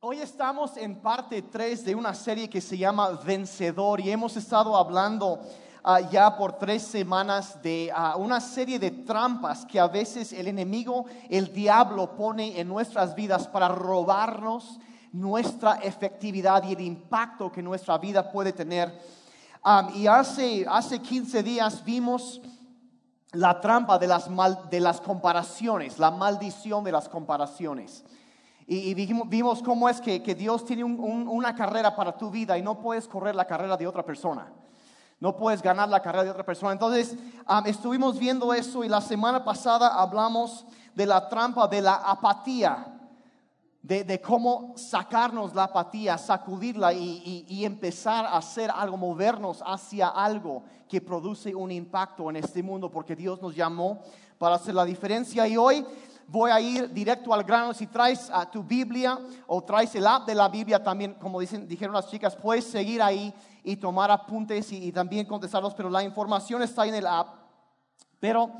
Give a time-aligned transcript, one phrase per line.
[0.00, 4.76] Hoy estamos en parte 3 de una serie que se llama Vencedor y hemos estado
[4.76, 5.40] hablando
[5.82, 10.48] ah, ya por tres semanas de ah, una serie de trampas que a veces el
[10.48, 14.78] enemigo, el diablo pone en nuestras vidas para robarnos
[15.12, 19.00] nuestra efectividad y el impacto que nuestra vida puede tener.
[19.64, 22.42] Ah, y hace, hace 15 días vimos
[23.32, 24.28] la trampa de las,
[24.68, 28.04] de las comparaciones, la maldición de las comparaciones.
[28.68, 33.06] Y, vimos, cómo es que, Dios tiene una carrera para tu vida y no puedes
[33.06, 34.52] correr la carrera de otra persona.
[35.20, 36.72] No puedes ganar la carrera de otra persona.
[36.72, 37.16] Entonces,
[37.64, 42.92] estuvimos viendo eso y la semana pasada hablamos de la trampa de la apatía,
[43.82, 50.64] de, cómo sacarnos la apatía, sacudirla y, y, empezar a hacer algo, movernos hacia algo
[50.88, 54.00] que produce un impacto en este mundo, porque Dios nos llamó
[54.38, 55.46] para hacer la diferencia.
[55.46, 55.86] Y hoy
[56.28, 57.72] voy a ir directo al grano.
[57.74, 61.66] Si traes a tu Biblia o traes el app de la Biblia, también, como dicen,
[61.66, 66.62] dijeron las chicas, puedes seguir ahí y tomar apuntes y, también contestarlos, pero la información
[66.62, 67.34] está en el app.
[68.20, 68.52] Pero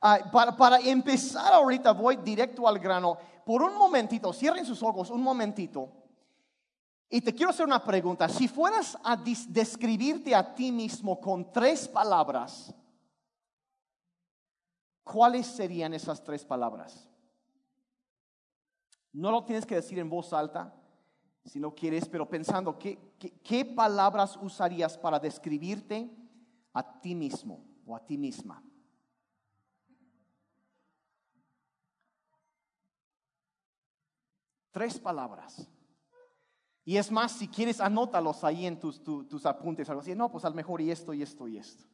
[0.00, 3.18] ah, para, para empezar ahorita, voy directo al grano.
[3.44, 5.90] Por un momentito, cierren sus ojos un momentito.
[7.10, 8.28] Y te quiero hacer una pregunta.
[8.28, 12.74] Si fueras a describirte a ti mismo con tres palabras,
[15.10, 17.08] ¿cuáles serían esas tres palabras?
[19.12, 20.74] No lo tienes que decir en voz alta,
[21.44, 26.14] si no quieres, pero pensando, ¿qué, palabras usarías para describirte
[26.74, 28.62] a ti mismo o a ti misma?
[34.70, 35.66] Tres palabras.
[36.84, 40.14] Y es más, si quieres, anótalos ahí en tus, tus apuntes, algo así.
[40.14, 41.84] No, pues al mejor y esto y esto y esto.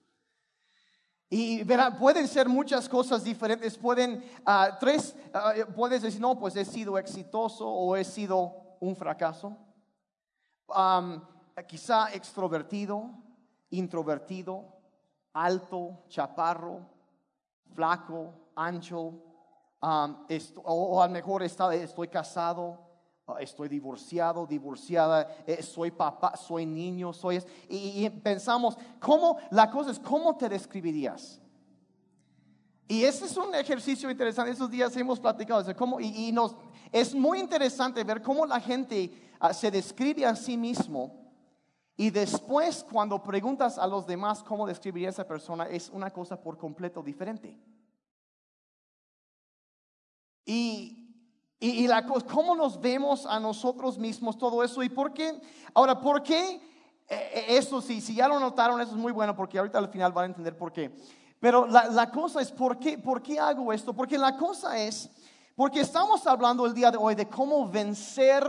[1.35, 3.77] Y verá, pueden ser muchas cosas diferentes.
[3.77, 8.95] Pueden, uh, tres, uh, puedes decir, no, pues he sido exitoso o he sido un
[8.95, 9.57] fracaso.
[11.67, 13.11] Quizá extrovertido,
[13.71, 14.65] introvertido,
[15.33, 16.89] alto, chaparro,
[17.75, 19.15] flaco, ancho.
[19.81, 22.94] O, o, a lo mejor está, estoy casado, Ah,
[23.41, 27.43] estoy divorciado, divorciada, eh, soy papá, soy niño, soy...
[27.69, 29.39] Y, pensamos, ¿cómo?
[29.51, 31.41] La cosa es, ¿cómo te describirías?
[32.87, 34.53] Y ese es un ejercicio interesante.
[34.53, 36.55] Esos días hemos platicado cómo, y, nos,
[36.93, 41.25] es muy interesante ver cómo la gente ah, se describe a sí mismo.
[41.97, 46.59] Y después, cuando preguntas a los demás cómo describiría esa persona, es una cosa por
[46.59, 47.59] completo diferente.
[50.45, 51.04] Y,
[51.71, 54.83] y, la cosa, cómo nos vemos a nosotros mismos, todo eso.
[54.83, 55.41] ¿Y por qué?
[55.73, 56.55] Ahora, ¿por qué?
[56.55, 56.61] Eh,
[57.09, 60.13] eh, eso sí, si ya lo notaron, eso es muy bueno porque ahorita al final
[60.13, 60.95] van a entender por qué.
[61.41, 63.95] Pero la, la cosa es, ¿por qué, ¿por qué hago esto?
[63.95, 65.09] Porque la cosa es,
[65.57, 68.45] porque estamos hablando el día de hoy de cómo vencer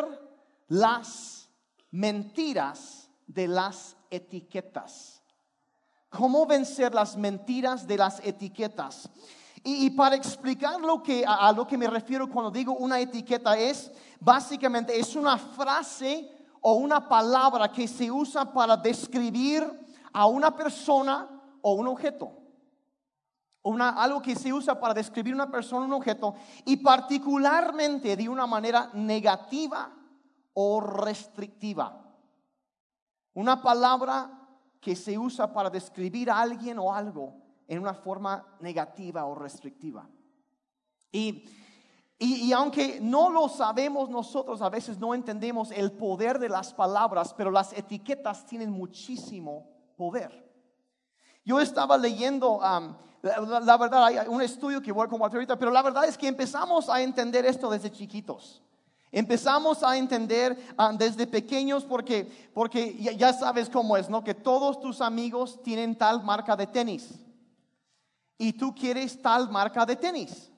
[0.67, 1.49] las
[1.91, 5.21] mentiras de las etiquetas.
[6.09, 9.09] Cómo vencer las mentiras de las etiquetas.
[9.67, 13.91] Y, para explicar lo que, a, lo que me refiero cuando digo una etiqueta es,
[14.19, 16.31] básicamente es una frase
[16.61, 19.63] o una palabra que se usa para describir
[20.13, 21.27] a una persona
[21.63, 22.31] o un objeto.
[23.63, 28.29] Una, algo que se usa para describir una persona o un objeto y particularmente de
[28.29, 29.91] una manera negativa
[30.53, 32.05] o restrictiva.
[33.33, 34.29] Una palabra
[34.79, 40.07] que se usa para describir a alguien o algo en una forma negativa o restrictiva.
[41.11, 41.45] Y,
[42.17, 47.33] y, aunque no lo sabemos nosotros, a veces no entendemos el poder de las palabras,
[47.33, 49.67] pero las etiquetas tienen muchísimo
[49.97, 50.45] poder.
[51.43, 52.59] Yo estaba leyendo,
[53.21, 56.27] la, verdad, hay un estudio que voy a compartir ahorita, pero la verdad es que
[56.27, 58.61] empezamos a entender esto desde chiquitos.
[59.11, 60.57] Empezamos a entender
[60.97, 64.23] desde pequeños porque, porque ya, sabes cómo es, ¿no?
[64.23, 67.24] Que todos tus amigos tienen tal marca de tenis
[68.37, 70.51] y tú quieres tal marca de tenis.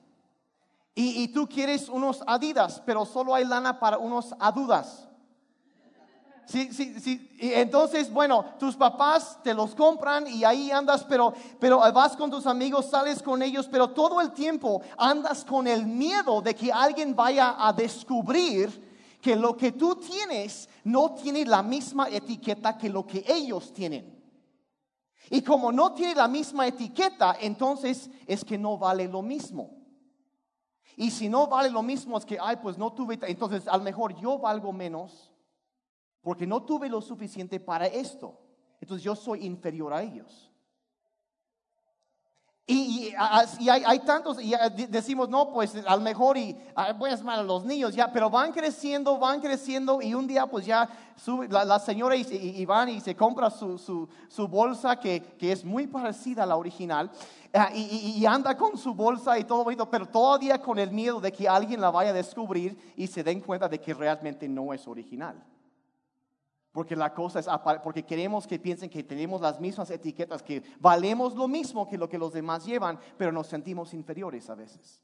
[1.00, 5.06] Y, tú quieres unos Adidas, pero solo hay lana para unos Adudas.
[6.44, 7.36] Sí, sí, sí.
[7.38, 12.32] Y entonces, bueno, tus papás te los compran y ahí andas, pero, pero vas con
[12.32, 16.72] tus amigos, sales con ellos, pero todo el tiempo andas con el miedo de que
[16.72, 22.88] alguien vaya a descubrir que lo que tú tienes no tiene la misma etiqueta que
[22.88, 24.17] lo que ellos tienen.
[25.30, 29.76] Y como no tiene la misma etiqueta, entonces es que no vale lo mismo.
[30.96, 33.84] Y si no vale lo mismo es que, ay, pues no tuve, entonces a lo
[33.84, 35.32] mejor yo valgo menos
[36.22, 38.38] porque no tuve lo suficiente para esto.
[38.80, 40.47] Entonces yo soy inferior a ellos.
[42.70, 44.52] Y, hay, tantos, y
[44.90, 46.54] decimos, no, pues a lo mejor y
[46.98, 50.46] voy a llamar a los niños, ya, pero van creciendo, van creciendo y un día
[50.46, 50.86] pues ya
[51.16, 55.86] sube, la, señora y, van y se compra su, su, bolsa que, que, es muy
[55.86, 57.10] parecida a la original
[57.54, 61.32] ah, y, anda con su bolsa y todo bonito, pero todavía con el miedo de
[61.32, 64.86] que alguien la vaya a descubrir y se den cuenta de que realmente no es
[64.86, 65.42] original.
[66.78, 67.48] Porque la cosa es,
[67.82, 72.08] porque queremos que piensen que tenemos las mismas etiquetas, que valemos lo mismo que lo
[72.08, 75.02] que los demás llevan, pero nos sentimos inferiores a veces.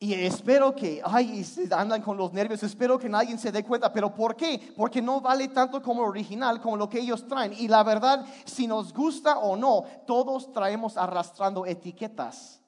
[0.00, 4.12] Y espero que, ay, andan con los nervios, espero que nadie se dé cuenta, pero
[4.12, 4.74] ¿por qué?
[4.76, 7.52] Porque no vale tanto como original, como lo que ellos traen.
[7.52, 12.60] Y la verdad, si nos gusta o no, todos traemos arrastrando etiquetas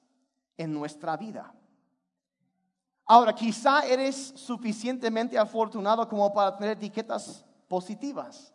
[0.57, 1.53] en nuestra vida.
[3.11, 8.53] Ahora, quizá eres suficientemente afortunado como para tener etiquetas positivas.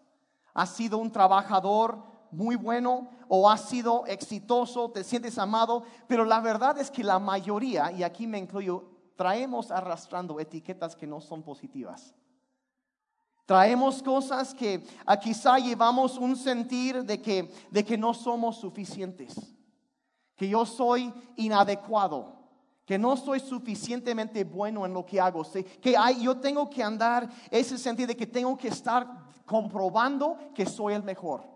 [0.54, 1.98] Has sido un trabajador
[2.30, 7.18] muy bueno o has sido exitoso, te sientes amado, pero la verdad es que la
[7.18, 8.86] mayoría, y aquí me incluyo,
[9.16, 12.14] traemos arrastrando etiquetas que no son positivas.
[13.48, 19.36] Traemos cosas que a quizá llevamos un sentir de que, de que no somos suficientes,
[20.36, 22.43] que yo soy inadecuado,
[22.86, 25.46] que no soy suficientemente bueno en lo que hago,
[25.82, 29.08] que hay, yo tengo que andar ese sentido de que tengo que estar
[29.46, 31.52] comprobando que soy el mejor.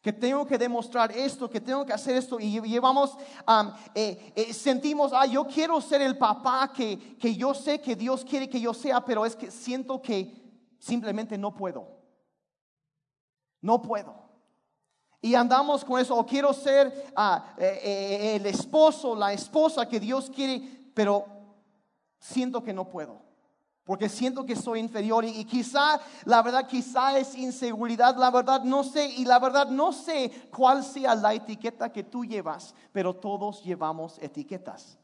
[0.00, 2.38] Que tengo que demostrar esto, que tengo que hacer esto.
[2.38, 3.16] Y llevamos,
[3.94, 8.22] eh, eh, sentimos, ah, yo quiero ser el papá que, que yo sé que Dios
[8.22, 10.44] quiere que yo sea, pero es que siento que
[10.78, 11.88] simplemente no puedo.
[13.62, 14.23] No puedo.
[15.24, 19.98] Y andamos con eso, o quiero ser ah, eh, eh, el esposo, la esposa que
[19.98, 20.60] Dios quiere,
[20.92, 21.24] pero
[22.18, 23.22] siento que no puedo.
[23.84, 28.64] Porque siento que soy inferior y, y, quizá, la verdad, quizá es inseguridad, la verdad
[28.64, 33.16] no sé, y la verdad no sé cuál sea la etiqueta que tú llevas, pero
[33.16, 34.98] todos llevamos etiquetas.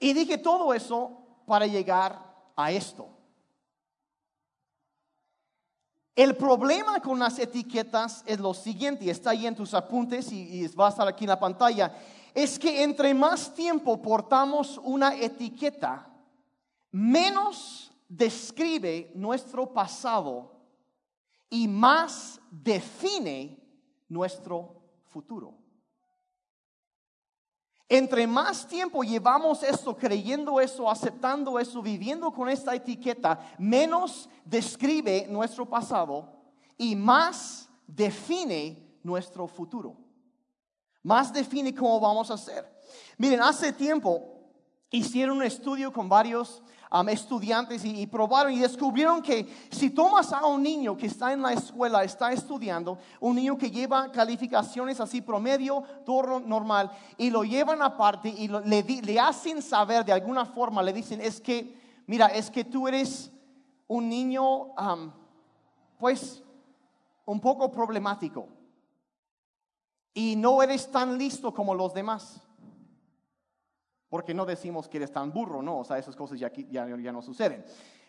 [0.00, 1.16] Y dije todo eso
[1.46, 3.15] para llegar a esto.
[6.16, 10.66] El problema con las etiquetas es lo siguiente, y está ahí en tus apuntes y,
[10.68, 11.94] va a estar aquí en la pantalla,
[12.34, 16.08] es que entre más tiempo portamos una etiqueta,
[16.90, 20.52] menos describe nuestro pasado
[21.50, 23.58] y más define
[24.08, 24.74] nuestro
[25.10, 25.55] futuro.
[27.88, 35.26] Entre más tiempo llevamos esto, creyendo eso, aceptando eso, viviendo con esta etiqueta, menos describe
[35.28, 36.28] nuestro pasado
[36.76, 39.96] y más define nuestro futuro.
[41.04, 42.68] Más define cómo vamos a ser.
[43.18, 44.36] Miren, hace tiempo
[44.90, 46.64] hicieron un estudio con varios
[47.08, 51.52] estudiantes y, probaron y descubrieron que si tomas a un niño que está en la
[51.52, 57.82] escuela, está estudiando, un niño que lleva calificaciones así promedio, todo normal, y lo llevan
[57.82, 62.50] aparte y le, le hacen saber de alguna forma, le dicen, es que, mira, es
[62.50, 63.30] que tú eres
[63.88, 64.74] un niño,
[65.98, 66.42] pues,
[67.24, 68.48] un poco problemático.
[70.14, 72.40] Y no eres tan listo como los demás.
[74.16, 77.12] Porque no decimos que eres tan burro, no, o sea, esas cosas ya, ya, ya
[77.12, 77.62] no suceden.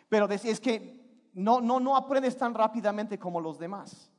[0.08, 4.10] Pero es que no, no, no aprendes tan rápidamente como los demás.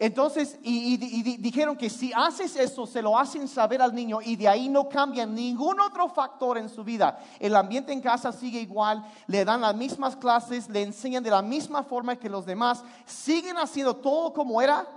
[0.00, 0.96] Entonces, y,
[1.36, 4.88] dijeron que si haces eso, se lo hacen saber al niño y de ahí no
[4.88, 7.20] cambia ningún otro factor en su vida.
[7.38, 11.40] El ambiente en casa sigue igual, le dan las mismas clases, le enseñan de la
[11.40, 14.88] misma forma que los demás, siguen haciendo todo como era.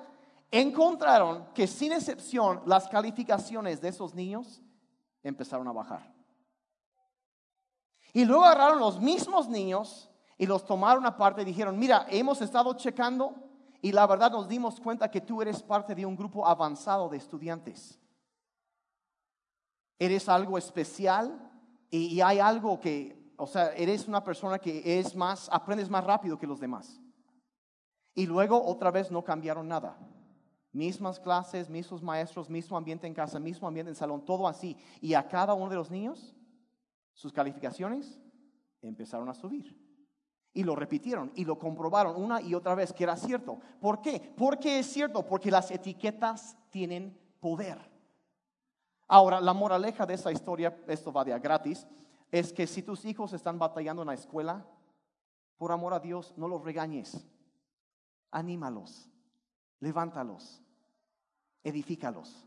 [0.50, 4.60] Encontraron que sin excepción las calificaciones de esos niños
[5.24, 6.14] empezaron a bajar.
[8.14, 12.74] Y luego agarraron los mismos niños y los tomaron aparte y dijeron, mira, hemos estado
[12.76, 13.34] checando
[13.82, 17.18] y la verdad nos dimos cuenta que tú eres parte de un grupo avanzado de
[17.18, 18.00] estudiantes.
[19.98, 21.52] Eres algo especial
[21.90, 26.38] y, hay algo que, o sea, eres una persona que es más, aprendes más rápido
[26.38, 27.00] que los demás.
[28.16, 29.98] Y luego otra vez no cambiaron nada
[30.74, 34.76] mismas clases, mismos maestros, mismo ambiente en casa, mismo ambiente en salón, todo así.
[35.00, 36.36] Y a cada uno de los niños,
[37.14, 38.20] sus calificaciones
[38.82, 39.80] empezaron a subir.
[40.52, 43.60] Y lo repitieron y lo comprobaron una y otra vez que era cierto.
[43.80, 44.34] ¿Por qué?
[44.36, 47.78] Porque es cierto, porque las etiquetas tienen poder.
[49.08, 51.88] Ahora, la moraleja de esa historia, esto va de a gratis,
[52.32, 54.66] es que si tus hijos están batallando en la escuela,
[55.58, 57.28] por amor a Dios, no los regañes.
[58.32, 59.10] Anímalos,
[59.80, 60.63] levántalos,
[61.64, 62.46] edifícalos.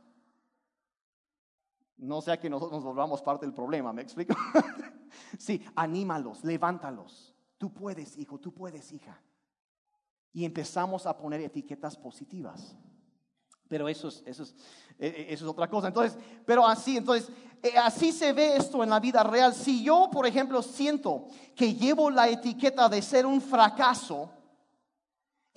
[1.96, 4.36] No sea que nosotros nos volvamos parte del problema, ¿me explico?
[5.38, 7.34] sí, anímalos, levántalos.
[7.56, 9.20] Tú puedes, hijo, tú puedes, hija.
[10.32, 12.76] y empezamos a poner etiquetas positivas.
[13.68, 14.54] Pero eso es, eso es,
[14.98, 15.88] e, e, eso es otra cosa.
[15.88, 17.30] Entonces, pero así, entonces,
[17.62, 19.54] eh, así se ve esto en la vida real.
[19.54, 24.30] Si yo, por ejemplo, siento que llevo la etiqueta de ser un fracaso,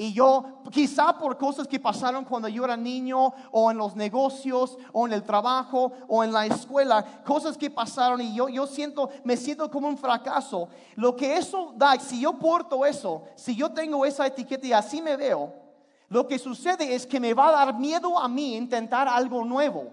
[0.02, 4.78] y yo, quizá por cosas que pasaron cuando yo era niño, o en los negocios,
[4.94, 9.10] o en el trabajo, o en la escuela, cosas que pasaron y yo, yo siento,
[9.26, 10.70] me siento como un fracaso.
[10.96, 15.02] Lo que eso da, si yo porto eso, si yo tengo esa etiqueta y así
[15.02, 15.54] me veo,
[16.08, 19.90] lo que sucede es que me va a dar miedo a mí intentar algo nuevo.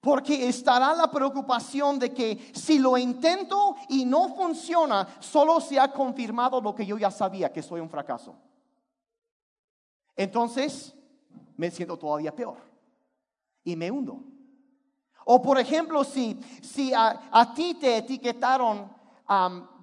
[0.00, 5.92] Porque estará la preocupación de que si lo intento y no funciona, solo se ha
[5.92, 8.45] confirmado lo que yo ya sabía, que soy un fracaso
[10.16, 10.94] entonces
[11.56, 12.58] me siento todavía peor
[13.64, 14.22] y me hundo.
[15.24, 18.90] O por ejemplo, si, si a, ti te etiquetaron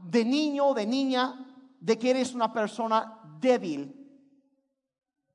[0.03, 1.45] de niño o de niña
[1.79, 3.93] de que eres una persona débil,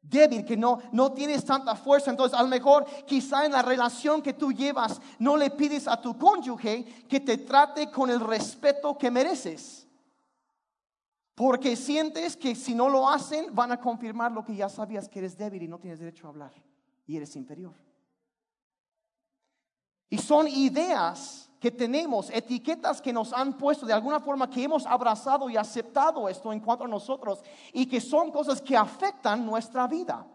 [0.01, 2.11] débil, que no, no tienes tanta fuerza.
[2.11, 6.01] Entonces, a lo mejor quizá en la relación que tú llevas, no le pides a
[6.01, 9.88] tu cónyuge que te trate con el respeto que mereces.
[11.39, 15.21] Porque sientes que si no lo hacen van a confirmar lo que ya sabías que
[15.21, 16.51] eres débil y no tienes derecho a hablar
[17.07, 17.77] y eres inferior.
[20.11, 24.85] Y son ideas que tenemos, etiquetas que nos han puesto de alguna forma que hemos
[24.85, 27.41] abrazado y aceptado esto en cuanto a nosotros
[27.73, 30.27] y que son cosas que afectan nuestra vida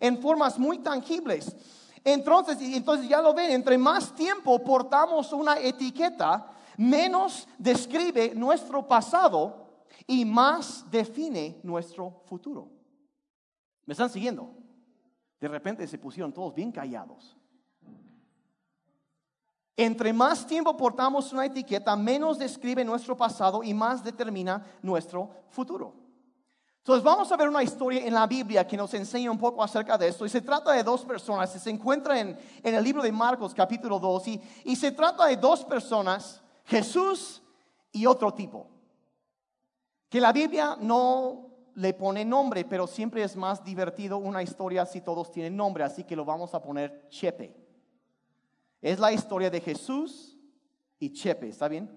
[0.00, 1.54] en formas muy tangibles.
[2.02, 6.46] Entonces, entonces ya lo ven, entre más tiempo portamos una etiqueta,
[6.78, 9.65] menos describe nuestro pasado
[10.06, 12.70] y más define nuestro futuro.
[13.84, 14.54] ¿Me están siguiendo?
[15.40, 17.36] De repente se pusieron todos bien callados.
[19.76, 25.94] Entre más tiempo portamos una etiqueta, menos describe nuestro pasado y más determina nuestro futuro.
[26.78, 29.98] Entonces vamos a ver una historia en la Biblia que nos enseña un poco acerca
[29.98, 30.24] de esto.
[30.24, 31.50] Y se trata de dos personas.
[31.50, 34.28] Se encuentra en, el libro de Marcos capítulo 2.
[34.28, 37.42] Y, y se trata de dos personas, Jesús
[37.90, 38.75] y otro tipo
[40.08, 45.00] que la Biblia no le pone nombre, pero siempre es más divertido una historia si
[45.00, 47.54] todos tienen nombre, así que lo vamos a poner Chepe.
[48.80, 50.38] Es la historia de Jesús
[50.98, 51.90] y Chepe, ¿está bien?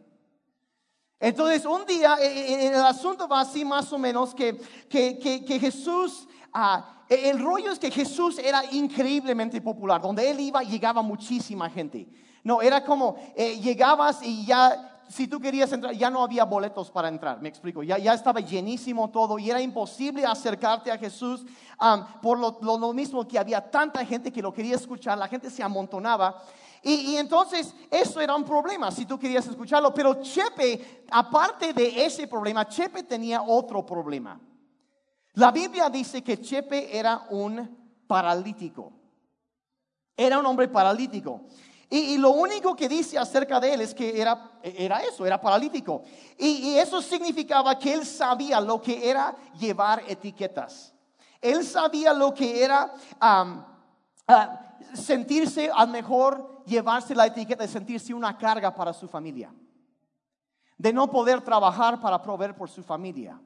[1.19, 4.57] Entonces, un día, eh, eh, el asunto va así más o menos que,
[4.89, 11.01] que, Jesús, ah, el rollo es que Jesús era increíblemente popular, donde él iba llegaba
[11.01, 12.07] muchísima gente.
[12.43, 16.91] No, era como eh, llegabas y ya si tú querías entrar, ya no había boletos
[16.91, 21.45] para entrar, me explico, ya, ya estaba llenísimo todo y era imposible acercarte a Jesús
[22.21, 26.41] por lo, mismo que había tanta gente que lo quería escuchar, la gente se amontonaba.
[26.81, 32.05] Y, y, entonces eso era un problema si tú querías escucharlo, pero Chepe, aparte de
[32.05, 34.39] ese problema, Chepe tenía otro problema.
[35.33, 38.93] La Biblia dice que Chepe era un paralítico,
[40.15, 41.41] era un hombre paralítico.
[41.91, 46.03] Y, lo único que dice acerca de él es que era, era eso, era paralítico.
[46.37, 50.93] Y, eso significaba que él sabía lo que era llevar etiquetas.
[51.41, 52.93] Él sabía lo que era
[54.93, 59.51] sentirse, al mejor llevarse la etiqueta de sentirse una carga para su familia.
[60.77, 63.39] De no poder trabajar para proveer por su familia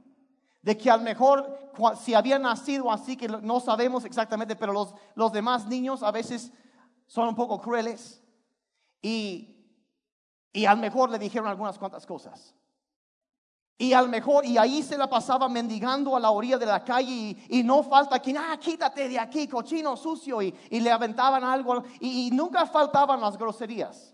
[0.64, 1.60] de que al mejor
[2.00, 6.52] si había nacido así, que no sabemos exactamente, pero los, los demás niños a veces
[7.06, 8.23] son un poco crueles.
[9.04, 9.54] Y,
[10.52, 12.56] y al mejor le dijeron algunas cuantas cosas.
[13.78, 17.36] Y al mejor, y ahí se la pasaba mendigando a la orilla de la calle
[17.50, 22.30] y, no falta quien, ah, quítate de aquí, cochino sucio, y, le aventaban algo, y,
[22.32, 24.14] nunca faltaban las groserías.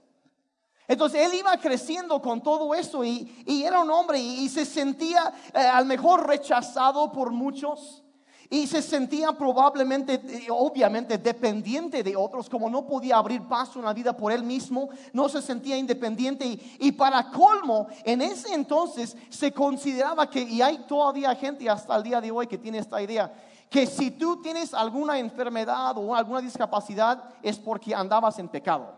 [0.88, 5.60] Entonces él iba creciendo con todo eso y, era un hombre y, se sentía eh,
[5.60, 8.04] al mejor rechazado por muchos.
[8.52, 13.86] Y se sentía probablemente, eh, obviamente, dependiente de otros, como no podía abrir paso en
[13.86, 16.60] la vida por él mismo, no se sentía independiente.
[16.80, 22.02] Y, para colmo, en ese entonces se consideraba que, y hay todavía gente hasta el
[22.02, 23.32] día de hoy que tiene esta idea,
[23.70, 28.96] que si tú tienes alguna enfermedad o alguna discapacidad es porque andabas en pecado.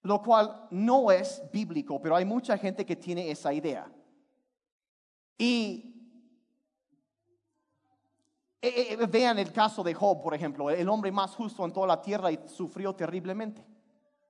[0.00, 3.86] Lo cual no es bíblico, pero hay mucha gente que tiene esa idea.
[5.36, 5.91] Y
[8.64, 11.88] eh, eh, vean el caso de Job, por ejemplo, el hombre más justo en toda
[11.88, 13.66] la tierra y sufrió terriblemente.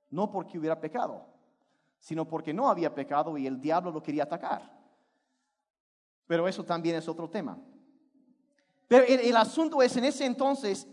[0.08, 1.26] No porque hubiera pecado,
[1.98, 4.62] sino porque no había pecado y el diablo lo quería atacar.
[6.26, 7.58] Pero eso también es otro tema.
[8.88, 10.86] Pero el, asunto es, en ese entonces,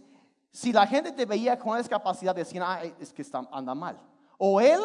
[0.52, 3.98] si la gente te veía con discapacidad, decían, ah, es que está, anda mal.
[4.38, 4.82] O él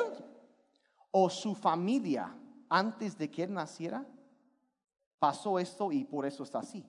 [1.10, 2.32] o su familia,
[2.68, 4.06] antes de que él naciera,
[5.18, 6.84] pasó esto y por eso está así.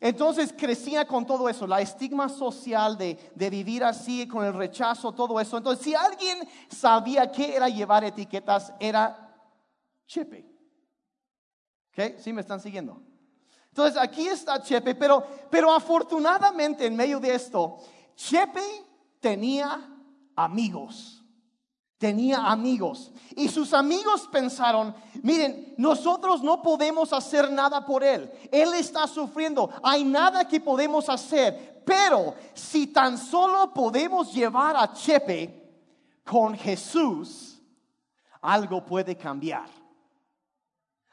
[0.00, 5.12] Entonces crecía con todo eso, la estigma social de, de, vivir así, con el rechazo,
[5.12, 5.56] todo eso.
[5.56, 9.34] Entonces, si alguien sabía qué era llevar etiquetas, era
[10.06, 10.46] Chepe.
[11.90, 12.18] ¿Ok?
[12.18, 13.00] ¿Sí me están siguiendo?
[13.68, 17.78] Entonces, aquí está Chepe, pero, pero afortunadamente en medio de esto,
[18.14, 18.84] Chepe
[19.20, 19.88] tenía
[20.36, 21.23] amigos
[22.04, 23.10] tenía amigos.
[23.34, 28.30] Y sus amigos pensaron, miren, nosotros no podemos hacer nada por él.
[28.52, 29.70] Él está sufriendo.
[29.82, 31.82] Hay nada que podemos hacer.
[31.86, 35.66] Pero si tan solo podemos llevar a Chepe
[36.22, 37.58] con Jesús,
[38.42, 39.70] algo puede cambiar.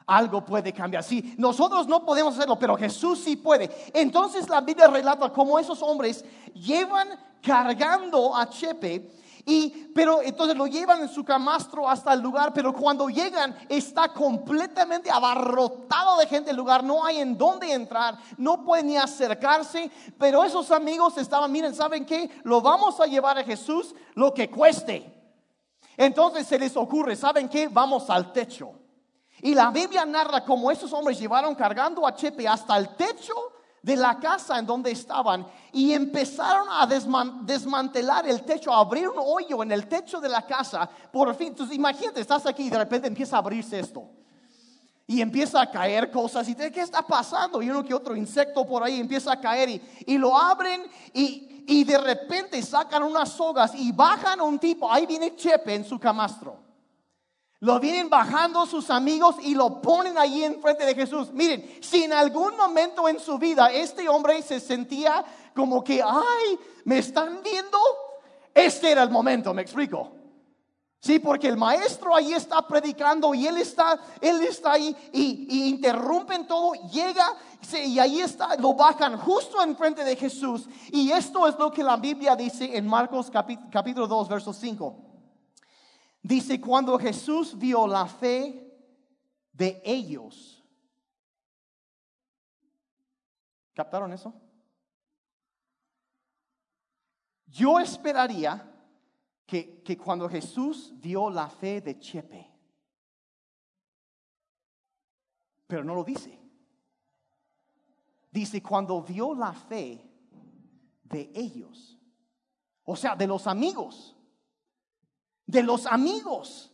[0.06, 1.02] Algo puede cambiar.
[1.02, 3.70] Sí, nosotros no podemos hacerlo, pero Jesús sí puede.
[3.94, 6.22] Entonces la Biblia relata cómo esos hombres
[6.52, 7.08] llevan
[7.40, 12.72] cargando a Chepe y, pero entonces lo llevan en su camastro hasta el lugar, pero
[12.72, 18.64] cuando llegan está completamente abarrotado de gente el lugar, no hay en dónde entrar, no
[18.64, 22.30] pueden ni acercarse, pero esos amigos estaban, miren, ¿saben qué?
[22.44, 25.12] Lo vamos a llevar a Jesús lo que cueste.
[25.96, 27.68] Entonces se les ocurre, ¿saben qué?
[27.68, 28.72] Vamos al techo.
[29.40, 33.34] Y la Biblia narra cómo esos hombres llevaron cargando a Chepe hasta el techo
[33.82, 39.18] de la casa en donde estaban y empezaron a desmantelar el techo, a abrir un
[39.18, 40.88] hoyo en el techo de la casa.
[41.10, 44.08] Por fin, entonces imagínate, estás aquí y de repente empieza a abrirse esto.
[45.04, 47.60] Y empieza a caer cosas y ¿qué está pasando?
[47.60, 51.64] Y uno que otro insecto por ahí empieza a caer y, y lo abren y,
[51.66, 55.98] y de repente sacan unas sogas y bajan un tipo, ahí viene Chepe en su
[55.98, 56.71] camastro.
[57.62, 61.30] Lo vienen bajando sus amigos y lo ponen allí enfrente de Jesús.
[61.32, 66.58] Miren, si en algún momento en su vida este hombre se sentía como que, ay,
[66.84, 67.78] me están viendo,
[68.52, 70.10] este era el momento, me explico.
[70.98, 76.48] Sí, porque el maestro ahí está predicando y él está, él está ahí y, interrumpen
[76.48, 77.32] todo, llega
[77.84, 80.68] y ahí está, lo bajan justo enfrente de Jesús.
[80.90, 85.11] Y esto es lo que la Biblia dice en Marcos capítulo 2, verso 5.
[86.22, 88.62] Dice, cuando Jesús vio la fe
[89.52, 90.64] de ellos.
[93.74, 94.32] ¿Captaron eso?
[97.46, 98.68] Yo esperaría
[99.46, 102.50] que, que, cuando Jesús vio la fe de Chepe,
[105.66, 106.38] pero no lo dice.
[108.30, 110.08] Dice, cuando vio la fe
[111.02, 111.98] de ellos,
[112.84, 114.16] o sea, de los amigos
[115.52, 116.70] de los amigos.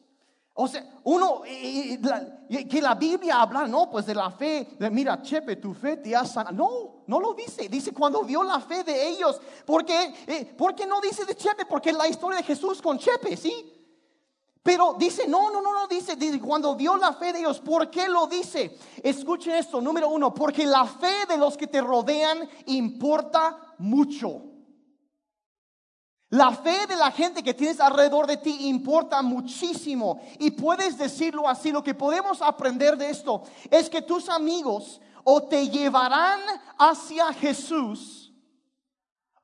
[0.55, 5.57] O sea, uno, que la Biblia habla, no, pues de la fe, de, mira, Chepe,
[5.57, 6.25] tu fe te ha.
[6.53, 7.69] No, no lo dice.
[7.69, 9.41] Dice cuando vio la fe de ellos.
[9.65, 11.65] porque eh, porque no dice de Chepe?
[11.67, 13.73] Porque la historia de Jesús con Chepe, ¿sí?
[14.63, 17.89] Pero dice, no, no, no, no, dice, dice, cuando vio la fe de ellos, ¿por
[17.89, 18.77] qué lo dice?
[19.03, 24.58] Escuchen esto, número uno, porque la fe de los que te rodean importa mucho.
[26.31, 30.21] La fe de la gente que tienes alrededor de ti importa muchísimo.
[30.39, 35.43] Y puedes decirlo así, lo que podemos aprender de esto es que tus amigos o
[35.45, 36.41] te llevarán
[36.79, 38.33] hacia Jesús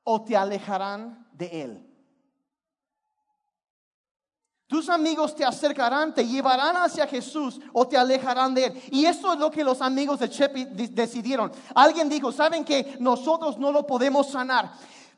[0.03, 1.91] o te alejarán de Él.
[4.67, 8.81] Tus amigos te acercarán, te llevarán hacia Jesús o te alejarán de Él.
[8.91, 11.51] Y eso es lo que los amigos de Chepi decidieron.
[11.73, 14.71] Alguien dijo, ¿saben que nosotros no lo podemos sanar?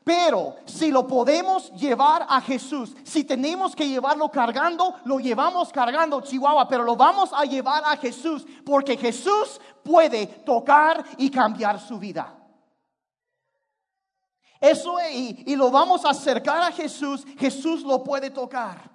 [0.08, 6.22] Pero si lo podemos llevar a Jesús, si tenemos que llevarlo cargando, lo llevamos cargando,
[6.22, 11.98] Chihuahua, pero lo vamos a llevar a Jesús, porque Jesús puede tocar y cambiar su
[11.98, 12.34] vida.
[14.58, 18.90] Eso y, y lo vamos a acercar a Jesús, Jesús lo puede tocar.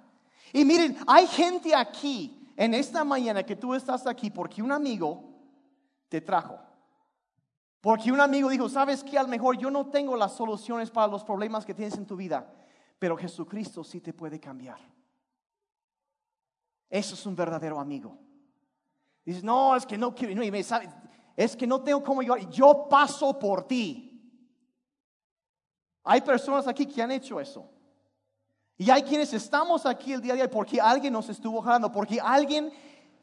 [0.52, 5.22] Y miren, hay gente aquí en esta mañana que tú estás aquí porque un amigo
[6.08, 6.58] te trajo.
[7.84, 11.06] Porque un amigo dijo, sabes que a lo mejor yo no tengo las soluciones para
[11.06, 12.50] los problemas que tienes en tu vida,
[12.98, 14.78] pero Jesucristo sí te puede cambiar.
[16.88, 18.16] Eso es un verdadero amigo.
[19.22, 20.64] Dices, no, es que no quiero, no, me
[21.36, 24.18] es que no tengo cómo yo, yo paso por ti.
[26.04, 27.70] Hay personas aquí que han hecho eso.
[28.78, 32.18] Y hay quienes estamos aquí el día de hoy porque alguien nos estuvo jalando, porque
[32.18, 32.72] alguien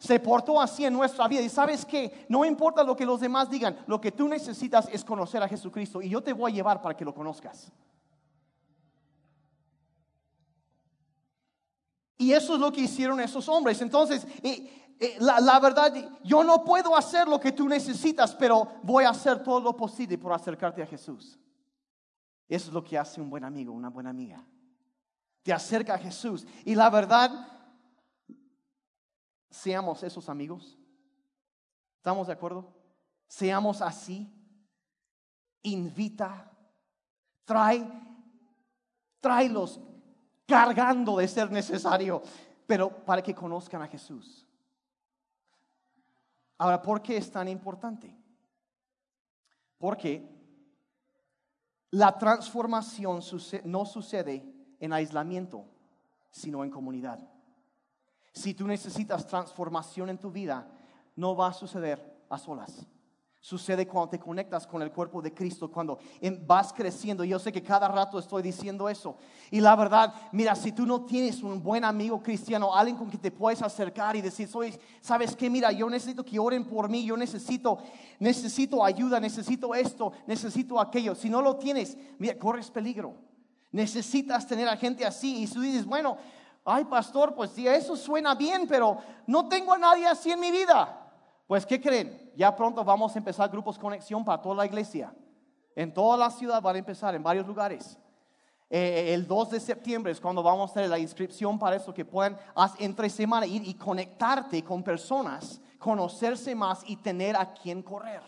[0.01, 1.41] se portó así en nuestra vida.
[1.41, 5.05] Y sabes que no importa lo que los demás digan, lo que tú necesitas es
[5.05, 7.71] conocer a Jesucristo y yo te voy a llevar para que lo conozcas.
[12.17, 13.79] Y eso es lo que hicieron esos hombres.
[13.79, 14.25] Entonces,
[15.19, 19.43] la, la, verdad, yo no puedo hacer lo que tú necesitas, pero voy a hacer
[19.43, 21.37] todo lo posible por acercarte a Jesús.
[22.49, 24.43] Eso es lo que hace un buen amigo, una buena amiga.
[25.43, 26.47] Te acerca a Jesús.
[26.65, 27.47] Y la verdad,
[29.51, 30.77] seamos esos amigos.
[31.97, 32.73] ¿Estamos de acuerdo?
[33.27, 34.33] Seamos así.
[35.61, 36.51] Invita,
[37.45, 37.87] trae,
[39.19, 39.79] tráelos
[40.47, 42.23] cargando de ser necesario,
[42.65, 44.47] pero para que conozcan a Jesús.
[46.57, 48.15] Ahora, ¿por qué es tan importante?
[49.77, 50.27] Porque
[51.91, 53.21] la transformación
[53.65, 54.43] no sucede
[54.79, 55.65] en aislamiento,
[56.31, 57.19] sino en comunidad.
[58.31, 60.67] Si tú necesitas transformación en tu vida,
[61.15, 62.87] no va a suceder a solas.
[63.43, 65.97] Sucede cuando te conectas con el cuerpo de Cristo, cuando
[66.45, 67.23] vas creciendo.
[67.23, 69.17] Yo sé que cada rato estoy diciendo eso.
[69.49, 73.19] Y la verdad, mira, si tú no tienes un buen amigo cristiano, alguien con quien
[73.19, 77.03] te puedes acercar y decir, soy, sabes qué, mira, yo necesito que oren por mí,
[77.03, 77.79] yo necesito,
[78.19, 81.15] necesito ayuda, necesito esto, necesito aquello.
[81.15, 83.15] Si no lo tienes, mira, corres peligro.
[83.71, 85.41] Necesitas tener a gente así.
[85.41, 86.15] Y tú dices, bueno,
[86.65, 88.97] ay pastor, pues sí, eso suena bien, pero
[89.27, 90.97] no tengo a nadie así en mi vida.
[91.47, 92.31] Pues, ¿qué creen?
[92.35, 95.13] Ya pronto vamos a empezar grupos conexión para toda la iglesia.
[95.75, 97.97] En toda la ciudad van a empezar, en varios lugares.
[98.69, 102.05] Eh, el 2 de septiembre es cuando vamos a hacer la inscripción para eso, que
[102.05, 102.37] puedan
[102.79, 108.21] entre semana ir y conectarte con personas, conocerse más y tener a quien correr.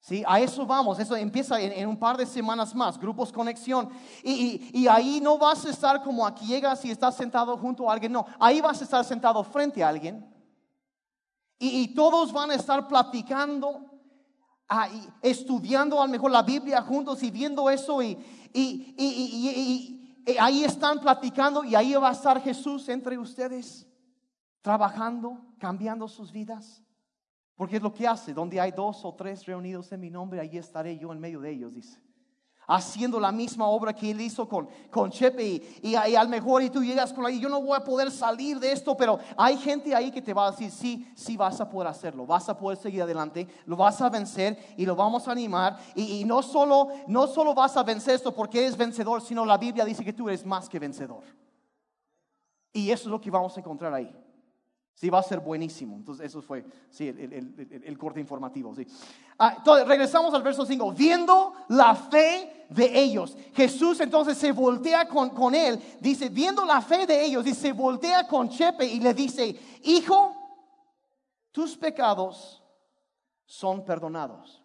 [0.00, 0.22] ¿Sí?
[0.26, 3.90] A eso vamos, eso empieza en, un par de semanas más, grupos conexión.
[4.22, 7.92] Y, y, ahí no vas a estar como aquí llegas y estás sentado junto a
[7.92, 10.24] alguien, no, ahí vas a estar sentado frente a alguien.
[11.58, 13.84] Y, y todos van a estar platicando,
[14.68, 18.00] ahí, estudiando a lo mejor la Biblia juntos y viendo eso.
[18.00, 18.16] Y,
[18.54, 19.98] y
[20.38, 23.86] ahí están platicando y ahí va a estar Jesús entre ustedes,
[24.62, 26.82] trabajando, cambiando sus vidas.
[27.58, 30.56] Porque es lo que hace, donde hay dos o tres reunidos en mi nombre, ahí
[30.56, 32.00] estaré yo en medio de ellos, dice.
[32.68, 36.70] Haciendo la misma obra que él hizo con, con Chepe y, y, al mejor y
[36.70, 39.92] tú llegas con ahí, yo no voy a poder salir de esto, pero hay gente
[39.92, 42.78] ahí que te va a decir, sí, sí vas a poder hacerlo, vas a poder
[42.78, 45.78] seguir adelante, lo vas a vencer y lo vamos a animar.
[45.96, 49.58] Y, y no, solo, no solo vas a vencer esto porque eres vencedor, sino la
[49.58, 51.24] Biblia dice que tú eres más que vencedor.
[52.72, 54.14] Y eso es lo que vamos a encontrar ahí.
[54.98, 55.94] Sí, va a ser buenísimo.
[55.94, 58.74] Entonces, eso fue sí, el, corte informativo.
[58.74, 58.84] Sí.
[59.38, 60.90] Ah, entonces, regresamos al verso 5.
[60.90, 63.36] Viendo la fe de ellos.
[63.54, 65.80] Jesús entonces se voltea con, con él.
[66.00, 70.34] Dice, viendo la fe de ellos, y se voltea con Chepe y le dice, hijo,
[71.52, 72.60] tus pecados
[73.46, 74.64] son perdonados.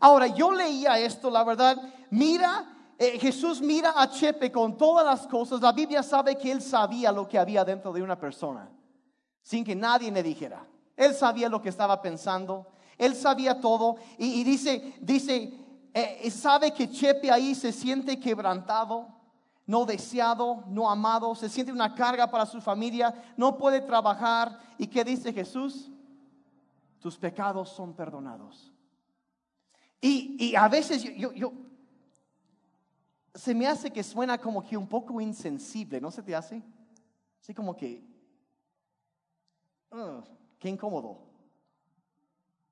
[0.00, 5.26] Ahora, yo leía esto, la verdad, mira eh, Jesús mira a Chepe con todas las
[5.26, 5.60] cosas.
[5.60, 8.70] La Biblia sabe que él sabía lo que había dentro de una persona,
[9.42, 10.66] sin que nadie le dijera.
[10.96, 13.96] Él sabía lo que estaba pensando, él sabía todo.
[14.16, 15.52] Y, dice, dice,
[15.92, 19.08] eh, sabe que Chepe ahí se siente quebrantado,
[19.66, 24.58] no deseado, no amado, se siente una carga para su familia, no puede trabajar.
[24.78, 25.90] ¿Y qué dice Jesús?
[26.98, 28.72] Tus pecados son perdonados.
[30.00, 31.52] Y, a veces yo, yo,
[33.36, 36.62] se me hace que suena como que un poco insensible, ¿no se te hace?
[37.40, 38.02] Así como que,
[40.58, 41.18] qué incómodo.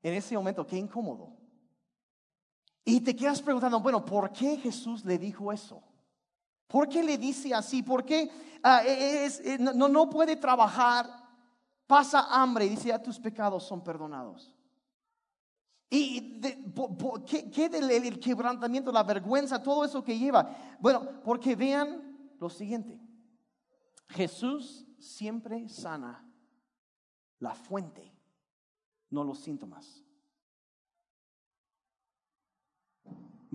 [0.03, 1.33] En ese momento, qué incómodo.
[2.85, 5.83] Y te quedas preguntando, bueno, ¿por qué Jesús le dijo eso?
[6.67, 7.83] ¿Por qué le dice así?
[7.83, 8.31] ¿Por qué
[8.63, 11.09] ah, e, e, no, no puede trabajar?
[11.87, 14.54] Pasa hambre y dice, ya tus pecados son perdonados.
[15.91, 16.41] ¿Y
[17.53, 20.77] qué, del el quebrantamiento, la vergüenza, todo eso que lleva?
[20.81, 23.01] Bueno, porque vean lo siguiente.
[24.09, 26.29] Jesús siempre sana
[27.39, 28.13] la fuente,
[29.11, 30.05] no los síntomas.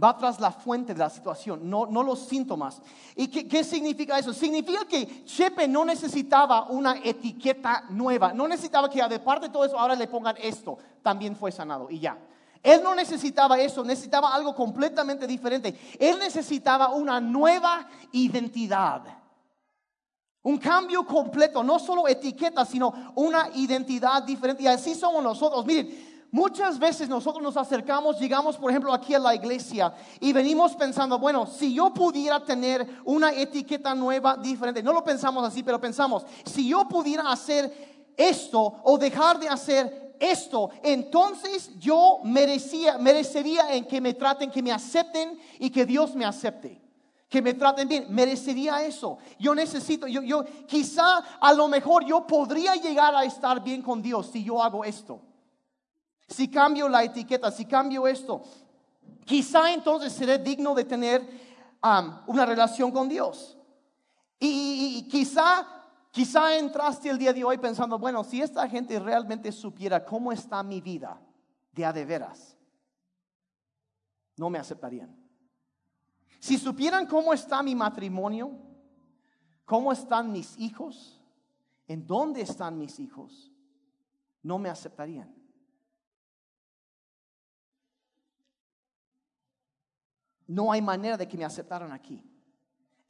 [0.02, 2.82] Va tras la fuente de la situación, no, no los síntomas.
[3.16, 4.32] ¿Y qué, qué, significa eso?
[4.32, 8.32] Significa que Chepe no necesitaba una etiqueta nueva.
[8.32, 10.78] No necesitaba que, aparte de todo eso, ahora le pongan esto.
[11.02, 12.18] También fue sanado y ya.
[12.62, 15.78] Él no necesitaba eso, necesitaba algo completamente diferente.
[16.00, 19.04] Él necesitaba una nueva identidad.
[20.42, 24.64] Un cambio completo, no solo etiqueta, sino una identidad diferente.
[24.64, 25.66] Y así somos nosotros.
[25.66, 30.76] Miren, muchas veces nosotros nos acercamos, llegamos por ejemplo aquí a la iglesia y venimos
[30.76, 35.80] pensando, bueno, si yo pudiera tener una etiqueta nueva, diferente, no lo pensamos así, pero
[35.80, 43.74] pensamos, si yo pudiera hacer esto o dejar de hacer esto, entonces yo merecía, merecería
[43.74, 46.82] en que me traten, que me acepten y que Dios me acepte.
[47.30, 49.20] Que me traten bien, merecería eso.
[49.38, 54.02] Yo necesito, yo, yo, quizá a lo mejor yo podría llegar a estar bien con
[54.02, 55.22] Dios si yo hago esto.
[56.30, 58.44] Si cambio la etiqueta, si cambio esto,
[59.26, 61.28] quizá entonces seré digno de tener
[62.28, 63.58] una relación con Dios.
[64.40, 65.80] Y, y quizá
[66.12, 70.64] Quizá entraste el día de hoy pensando, bueno, si esta gente realmente supiera cómo está
[70.64, 71.22] mi vida
[71.72, 72.58] de a de veras,
[74.36, 75.16] no me aceptarían.
[76.40, 78.52] Si supieran cómo está mi matrimonio,
[79.66, 81.22] cómo están mis hijos,
[81.88, 83.52] en dónde están mis hijos,
[84.42, 85.34] no me aceptarían.
[90.50, 92.24] No hay manera de que me aceptaran aquí.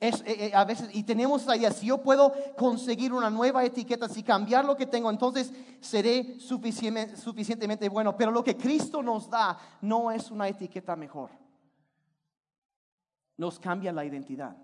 [0.01, 4.09] Eh, eh, a veces, y tenemos la idea, si yo puedo conseguir una nueva etiqueta,
[4.09, 8.17] si cambiar lo que tengo, entonces seré suficientemente, suficientemente bueno.
[8.17, 11.29] Pero lo que Cristo nos da no es una etiqueta mejor.
[13.37, 14.57] Nos cambia la identidad.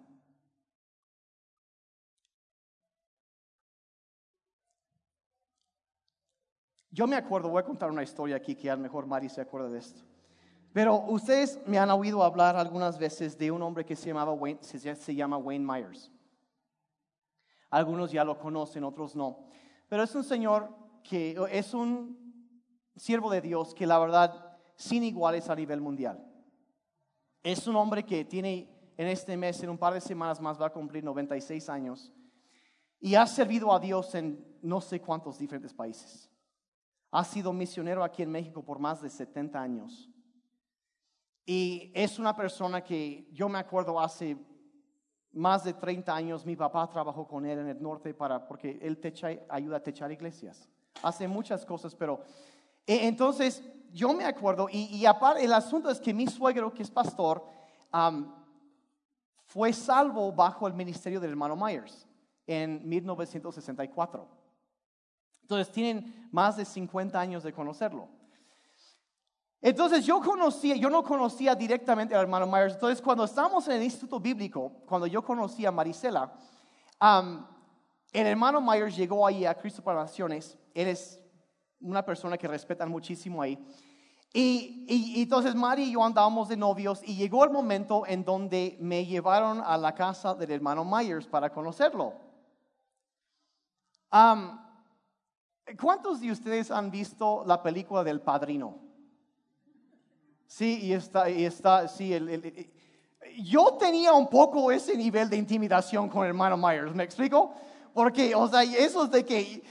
[6.91, 9.39] Yo me acuerdo, voy a contar una historia aquí que a lo mejor Mari se
[9.39, 10.14] acuerda de esto.
[10.75, 14.11] Pero ustedes me han oído hablar algunas veces de un hombre que se,
[15.15, 16.11] llama Wayne Myers.
[17.69, 19.47] Algunos ya lo conocen, otros no.
[19.87, 20.69] Pero es un señor
[21.01, 22.51] que es un
[22.93, 26.21] siervo de Dios que la verdad sin iguales a nivel mundial.
[27.41, 30.65] Es un hombre que tiene en este mes, en un par de semanas más, va
[30.65, 32.11] a cumplir 96 años
[32.99, 36.29] y ha servido a Dios en no sé cuántos diferentes países.
[37.11, 40.11] Ha sido misionero aquí en México por más de 70 años.
[41.45, 44.37] Y es una persona que yo me acuerdo hace
[45.31, 48.97] más de 30 años, mi papá trabajó con él en el norte para, porque él
[48.97, 50.67] techa, ayuda a techar iglesias.
[51.03, 52.21] Hace muchas cosas, pero
[52.87, 56.91] e, entonces yo me acuerdo, y, aparte el asunto es que mi suegro, que es
[56.91, 57.45] pastor,
[59.45, 62.07] fue salvo bajo el ministerio del hermano Myers
[62.47, 64.27] en 1964.
[65.41, 68.09] Entonces tienen más de 50 años de conocerlo.
[69.61, 72.73] Entonces yo conocía, yo no conocía directamente al hermano Myers.
[72.73, 76.33] Entonces cuando estábamos en el Instituto Bíblico, cuando yo conocí a Marisela,
[78.11, 80.57] el hermano Myers llegó ahí a Cristo para Naciones.
[80.73, 81.19] Él es
[81.79, 83.57] una persona que respetan muchísimo ahí.
[84.33, 88.77] Y, y, entonces Mari y yo andábamos de novios y llegó el momento en donde
[88.81, 92.13] me llevaron a la casa del hermano Myers para conocerlo.
[95.79, 98.84] ¿Cuántos de ustedes han visto la película del Padrino?
[100.47, 102.69] Sí, y está, y está, sí, el,
[103.43, 107.53] yo tenía un poco ese nivel de intimidación con el hermano Myers, ¿me explico?
[107.93, 109.63] Porque, o sea, eso es de que,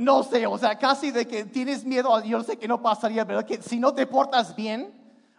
[0.00, 3.44] no sé, o sea, casi de que tienes miedo, yo sé que no pasaría, pero
[3.44, 4.92] que si no te portas bien,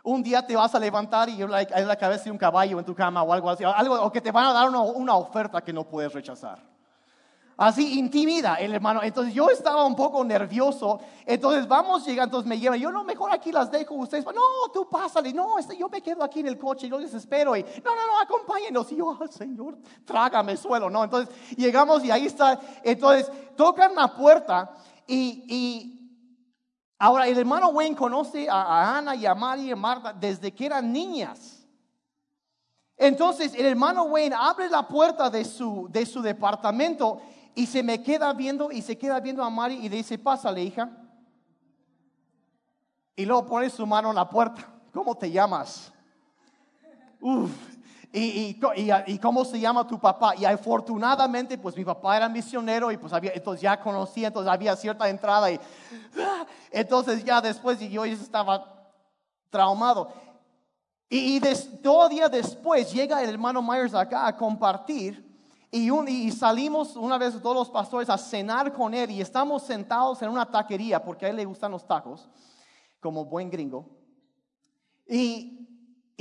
[0.04, 2.86] un día te vas a levantar y like, hay la cabeza de un caballo en
[2.86, 5.74] tu cama o algo así, algo, o que te van a dar una oferta que
[5.74, 6.75] no puedes rechazar.
[7.58, 9.02] Así intimida el hermano.
[9.02, 11.00] Entonces yo estaba un poco nervioso.
[11.26, 12.80] Entonces vamos llegando, entonces me llevan.
[12.80, 14.26] Yo no, mejor aquí las dejo ustedes.
[14.26, 15.32] No, tú pásale.
[15.32, 16.90] No, este, yo me quedo aquí en el coche.
[16.90, 17.56] Yo les espero.
[17.56, 18.92] Y no, no, no, acompáñenos.
[18.92, 20.90] Y yo, Señor, trágame suelo.
[20.90, 22.60] No, entonces llegamos y ahí está.
[22.84, 24.76] Entonces tocan la puerta
[25.08, 25.92] y,
[27.00, 30.66] ahora el hermano Wayne conoce a, Ana y a María y a Marta desde que
[30.66, 31.66] eran niñas.
[32.98, 37.22] Entonces el hermano Wayne abre la puerta de su, de su departamento
[37.56, 40.62] y se me queda viendo y se queda viendo a Mari y le dice, pásale,
[40.62, 40.90] hija.
[43.16, 44.68] Y luego pone su mano en la puerta.
[44.92, 45.92] ¿Cómo te llamas?
[47.22, 47.50] Uf.
[48.12, 48.58] Y,
[49.08, 50.36] y, cómo se llama tu papá.
[50.36, 54.76] Y afortunadamente, pues mi papá era misionero y pues había, entonces ya conocía, entonces había
[54.76, 55.52] cierta entrada.
[55.52, 55.60] Y,
[56.72, 58.90] entonces ya después y yo estaba
[59.50, 60.14] traumado.
[61.10, 61.42] Y, y
[61.82, 65.25] todo día después llega el hermano Myers acá a compartir
[65.78, 70.30] y, salimos una vez todos los pastores a cenar con él y estamos sentados en
[70.30, 72.30] una taquería porque a él le gustan los tacos,
[73.02, 73.90] como buen gringo.
[75.06, 75.68] Y,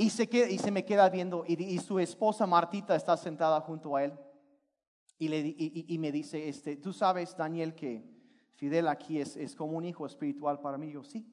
[0.09, 4.13] se, me queda viendo y, su esposa Martita está sentada junto a él
[5.17, 8.03] y, me dice, este, tú sabes, Daniel, que
[8.55, 10.91] Fidel aquí es, es como un hijo espiritual para mí.
[10.91, 11.25] Yo, sí.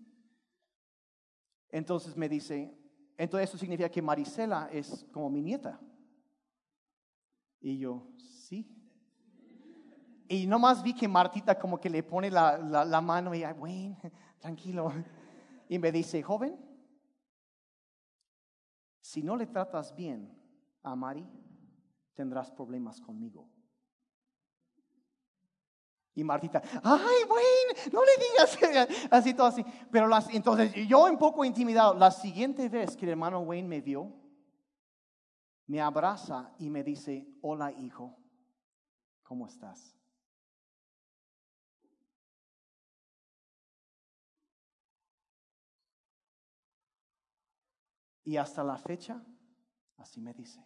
[1.71, 2.73] Entonces me dice,
[3.19, 5.81] entonces eso significa que Marisela es como mi nieta.
[7.63, 8.69] Y yo, sí.
[10.29, 13.97] Y nomás vi que Martita como que le pone la, la, mano y, bueno,
[14.41, 14.93] tranquilo.
[15.69, 16.59] Y me dice, joven,
[19.01, 20.37] si no le tratas bien
[20.83, 21.25] a Mari,
[22.15, 23.49] tendrás problemas conmigo.
[26.15, 29.65] Y Martita, ay, bueno, no le digas así todo así.
[29.91, 33.81] Pero las, entonces yo un poco intimidado, la siguiente vez que el hermano Wayne me
[33.81, 34.22] vio,
[35.67, 38.19] me abraza y me dice, hola hijo,
[39.23, 39.97] ¿cómo estás?
[48.25, 49.25] Y hasta la fecha,
[49.97, 50.65] así me dice,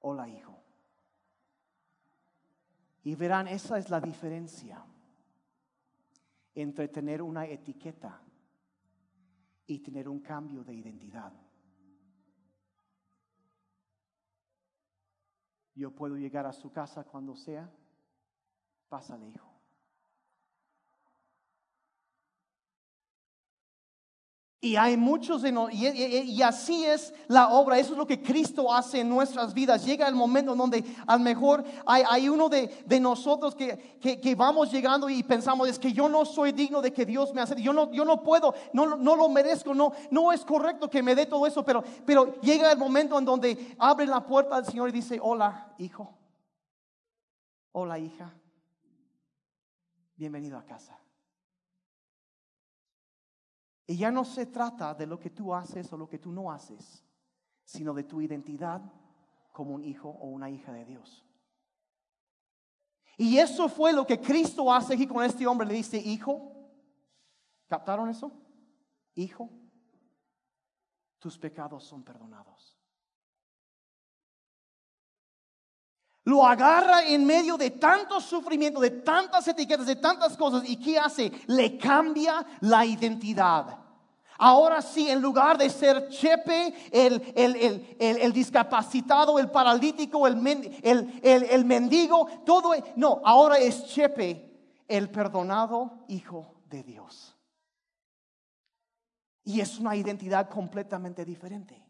[0.00, 0.62] hola hijo.
[3.04, 4.84] Y verán, esa es la diferencia
[6.54, 8.20] entre tener una etiqueta
[9.66, 11.32] y tener un cambio de identidad.
[15.76, 17.70] Yo puedo llegar a su casa cuando sea,
[18.88, 19.55] pásale hijo.
[24.58, 28.72] Y hay muchos de nosotros, y, así es la obra, eso es lo que Cristo
[28.72, 29.84] hace en nuestras vidas.
[29.84, 34.72] Llega el momento en donde a lo mejor hay, uno de, nosotros que, que, vamos
[34.72, 37.74] llegando y pensamos, es que yo no soy digno de que Dios me hace, yo
[37.74, 41.26] no, yo no puedo, no, no lo merezco, no, no es correcto que me dé
[41.26, 44.92] todo eso, pero, pero llega el momento en donde abre la puerta al Señor y
[44.92, 46.16] dice, hola hijo,
[47.72, 48.34] hola hija,
[50.16, 50.98] bienvenido a casa.
[53.86, 56.50] Y ya no se trata de lo que tú haces o lo que tú no
[56.50, 57.04] haces,
[57.64, 58.82] sino de tu identidad
[59.52, 61.24] como un hijo o una hija de Dios.
[63.16, 65.66] Y eso fue lo que Cristo hace aquí con este hombre.
[65.66, 66.52] Le dice, hijo,
[67.66, 68.30] ¿captaron eso?
[69.14, 69.48] Hijo,
[71.18, 72.75] tus pecados son perdonados.
[76.26, 80.68] Lo agarra en medio de tanto sufrimiento, de tantas etiquetas, de tantas cosas.
[80.68, 81.30] ¿Y qué hace?
[81.46, 83.78] Le cambia la identidad.
[84.36, 90.36] Ahora sí, en lugar de ser Chepe, el, discapacitado, el paralítico, el,
[91.22, 97.36] el, mendigo, todo, no, ahora es Chepe, el perdonado Hijo de Dios.
[99.44, 101.85] Y es una identidad completamente diferente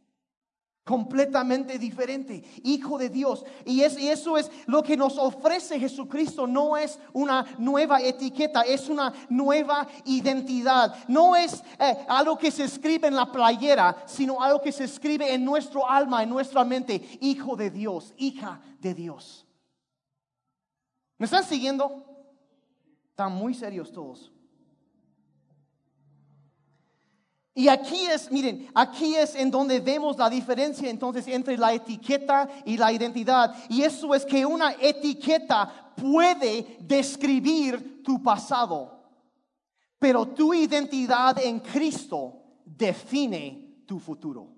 [0.87, 3.44] completamente diferente, hijo de Dios.
[3.64, 6.46] Y, eso es lo que nos ofrece Jesucristo.
[6.46, 10.94] No es una nueva etiqueta, es una nueva identidad.
[11.09, 15.35] No es eh, algo que se escribe en la playera, sino algo que se escribe
[15.35, 17.18] en nuestro alma, en nuestra mente.
[17.20, 19.44] Hijo de Dios, hija de Dios.
[21.18, 22.05] ¿Me están siguiendo?
[23.11, 24.31] Están muy serios todos.
[27.59, 32.47] Y aquí es, miren, aquí es en donde vemos la diferencia entonces entre la etiqueta
[32.66, 33.57] y la identidad.
[33.71, 39.03] Y eso es que una etiqueta puede describir tu pasado,
[39.99, 44.49] pero tu identidad en Cristo define tu futuro.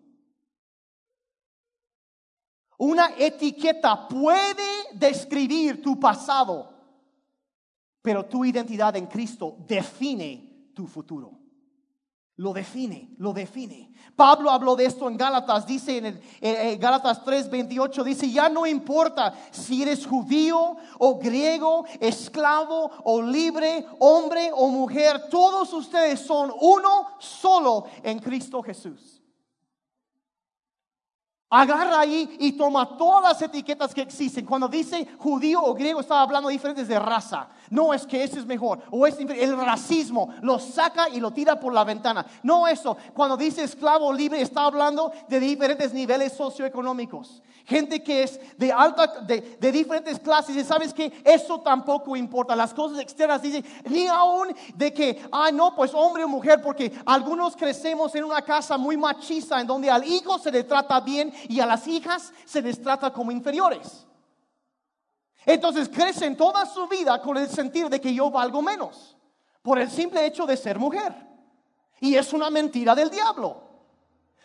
[2.79, 6.75] Una etiqueta puede describir tu pasado,
[8.03, 11.48] pero tu identidad en Cristo define tu futuro.
[12.39, 13.93] Lo define, lo define.
[14.15, 19.35] Pablo habló de esto en Gálatas, dice en el, Gálatas 3:28, dice, ya no importa
[19.51, 27.09] si eres judío o griego, esclavo o libre, hombre o mujer, todos ustedes son uno
[27.19, 29.18] solo en Cristo Jesús.
[31.51, 34.45] Agarra ahí y toma todas las etiquetas que existen.
[34.45, 37.49] Cuando dice judío o griego, estaba hablando diferentes de raza.
[37.71, 41.59] No es que ese es mejor o es el racismo lo saca y lo tira
[41.59, 42.27] por la ventana.
[42.43, 42.99] No eso.
[43.15, 47.43] Cuando dice esclavo libre, está hablando de diferentes niveles socioeconómicos.
[47.65, 50.57] Gente que es de alta, de, de diferentes clases.
[50.57, 52.57] Y sabes que eso tampoco importa.
[52.57, 56.91] Las cosas externas dicen ni aún de que, ah, no, pues hombre o mujer, porque
[57.05, 61.31] algunos crecemos en una casa muy machista en donde al hijo se le trata bien
[61.49, 64.07] y a las hijas se les trata como inferiores.
[65.47, 69.17] Entonces crecen toda su vida con el sentir de que yo valgo menos
[69.63, 71.15] por el simple hecho de ser mujer.
[72.01, 73.68] Y es una mentira del diablo.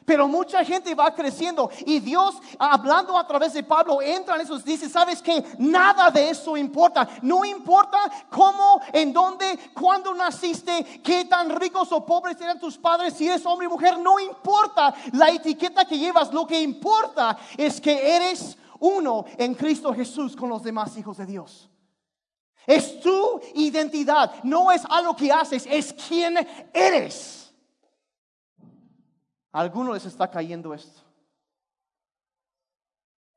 [0.05, 4.57] Pero mucha gente va creciendo y Dios, hablando a través de Pablo, entra en eso
[4.59, 7.07] dice, ¿sabes que Nada de eso importa.
[7.21, 13.13] No importa cómo, en dónde, cuándo naciste, qué tan ricos o pobres eran tus padres,
[13.13, 16.33] si eres hombre o mujer, no importa la etiqueta que llevas.
[16.33, 21.25] Lo que importa es que eres uno en Cristo Jesús con los demás hijos de
[21.25, 21.69] Dios.
[22.65, 26.37] Es tu identidad, no es algo que haces, es quien
[26.73, 27.42] eres.
[29.53, 31.01] Algunos les está cayendo esto.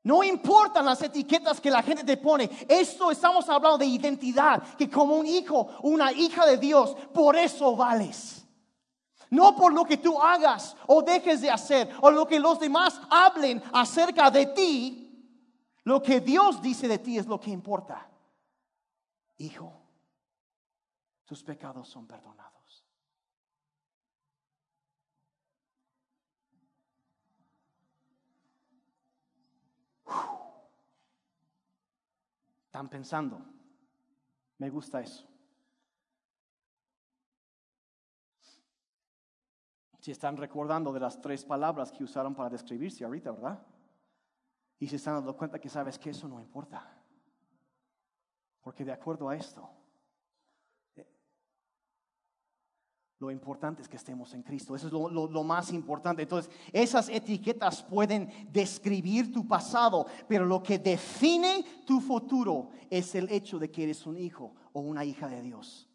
[0.03, 2.49] No importan las etiquetas que la gente te pone.
[2.67, 7.75] Esto estamos hablando de identidad, que como un hijo, una hija de Dios, por eso
[7.75, 8.45] vales.
[9.29, 12.99] No por lo que tú hagas o dejes de hacer o lo que los demás
[13.09, 15.03] hablen acerca de ti.
[15.83, 18.09] Lo que Dios dice de ti es lo que importa.
[19.37, 19.73] Hijo,
[21.25, 22.46] tus pecados son perdonados.
[32.77, 33.43] Están pensando.
[34.59, 35.27] Me gusta eso.
[39.97, 43.65] Si están recordando de las tres palabras que usaron para describirse ahorita, ¿verdad?
[44.77, 47.03] Y se están dando cuenta que sabes que eso no importa.
[48.61, 49.67] Porque de acuerdo a esto,
[53.19, 54.75] Lo importante es que estemos en Cristo.
[54.75, 56.21] Eso es lo, más importante.
[56.21, 63.29] Entonces, esas etiquetas pueden describir tu pasado, pero lo que define tu futuro es el
[63.31, 65.89] hecho de que eres un hijo o una hija de Dios.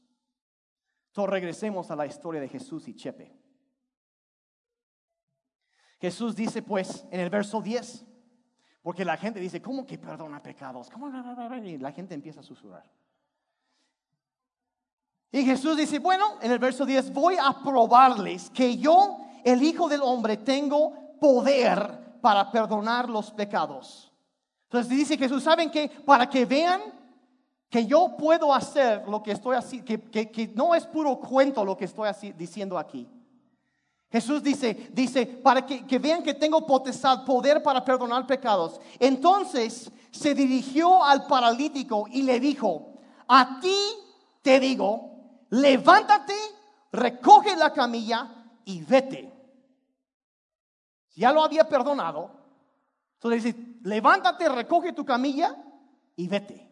[1.09, 3.39] Entonces, regresemos a la historia de Jesús y Chepe.
[6.01, 8.05] Jesús dice, pues, en el verso 10,
[8.83, 10.91] porque la gente dice, ¿cómo que perdona pecados?
[10.91, 11.09] ¿Cómo?
[11.65, 12.91] Y la gente empieza a susurrar.
[15.35, 19.89] Y Jesús dice, bueno, en el verso 10, voy a probarles que yo, el Hijo
[19.89, 24.13] del Hombre, tengo poder para perdonar los pecados.
[24.65, 25.89] Entonces dice Jesús, ¿saben qué?
[25.89, 26.83] Para que vean
[27.71, 31.87] que yo puedo hacer lo que estoy haciendo, que, no es puro cuento lo que
[31.87, 33.09] estoy diciendo aquí.
[34.11, 38.79] Jesús dice, dice, para que, que, vean que tengo potestad, poder para perdonar pecados.
[38.99, 42.93] Entonces se dirigió al paralítico y le dijo,
[43.27, 43.79] a ti
[44.43, 45.12] te digo,
[45.53, 46.35] levántate,
[46.93, 48.29] recoge la camilla
[48.65, 49.33] y vete.
[51.15, 52.31] Ya lo había perdonado.
[53.15, 55.55] Entonces dice, levántate, recoge tu camilla
[56.17, 56.69] y vete.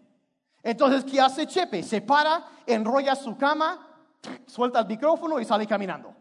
[0.63, 1.83] Entonces, ¿qué hace Chepe?
[1.83, 3.87] Se para, enrolla su cama,
[4.47, 6.15] suelta el micrófono y sale caminando.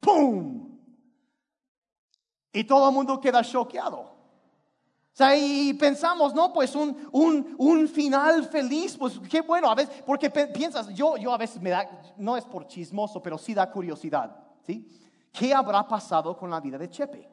[0.00, 0.78] ¡Pum!
[2.52, 4.11] Y todo el mundo queda choqueado.
[5.12, 9.74] O sea, y pensamos, no, pues un, un, un, final feliz, pues qué bueno, a
[9.74, 13.52] veces, porque piensas, yo, yo a veces me da, no es por chismoso, pero sí
[13.52, 14.88] da curiosidad, ¿sí?
[15.30, 17.28] ¿Qué habrá pasado con la vida de Chepe?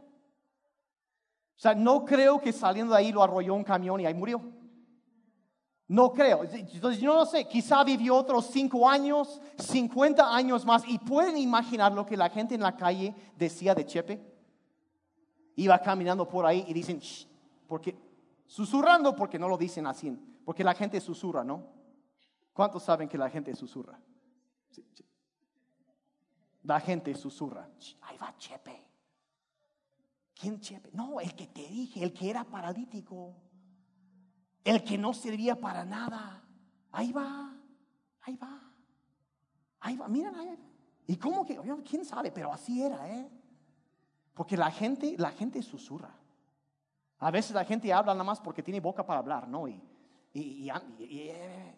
[1.60, 4.42] O sea, no creo que saliendo de ahí lo arrolló un camión y ahí murió.
[5.88, 6.44] No creo.
[6.44, 10.84] Entonces, yo no sé, quizá vivió otros cinco años, 50 años más.
[10.88, 14.22] ¿Y pueden imaginar lo que la gente en la calle decía de Chepe?
[15.56, 17.29] Iba caminando por ahí y dicen, Shh,
[17.70, 17.96] porque
[18.48, 20.12] susurrando porque no lo dicen así,
[20.44, 21.68] porque la gente susurra, ¿no?
[22.52, 23.98] ¿Cuántos saben que la gente susurra?
[26.64, 27.70] La gente susurra.
[28.02, 28.86] Ahí va Chepe.
[30.34, 30.90] ¿Quién Chepe?
[30.94, 33.36] No, el que te dije, el que era paralítico,
[34.64, 36.44] el que no servía para nada.
[36.92, 37.56] Ahí va,
[38.22, 38.74] ahí va,
[39.80, 40.58] ahí va, miren ahí.
[41.06, 41.60] ¿Y cómo que?
[41.88, 42.32] ¿Quién sabe?
[42.32, 43.30] Pero así era, ¿eh?
[44.34, 46.16] Porque la gente, la gente susurra.
[47.20, 49.68] A veces la gente habla nada más porque tiene boca para hablar, ¿no?
[49.68, 49.82] Y,
[50.34, 51.76] y, eh.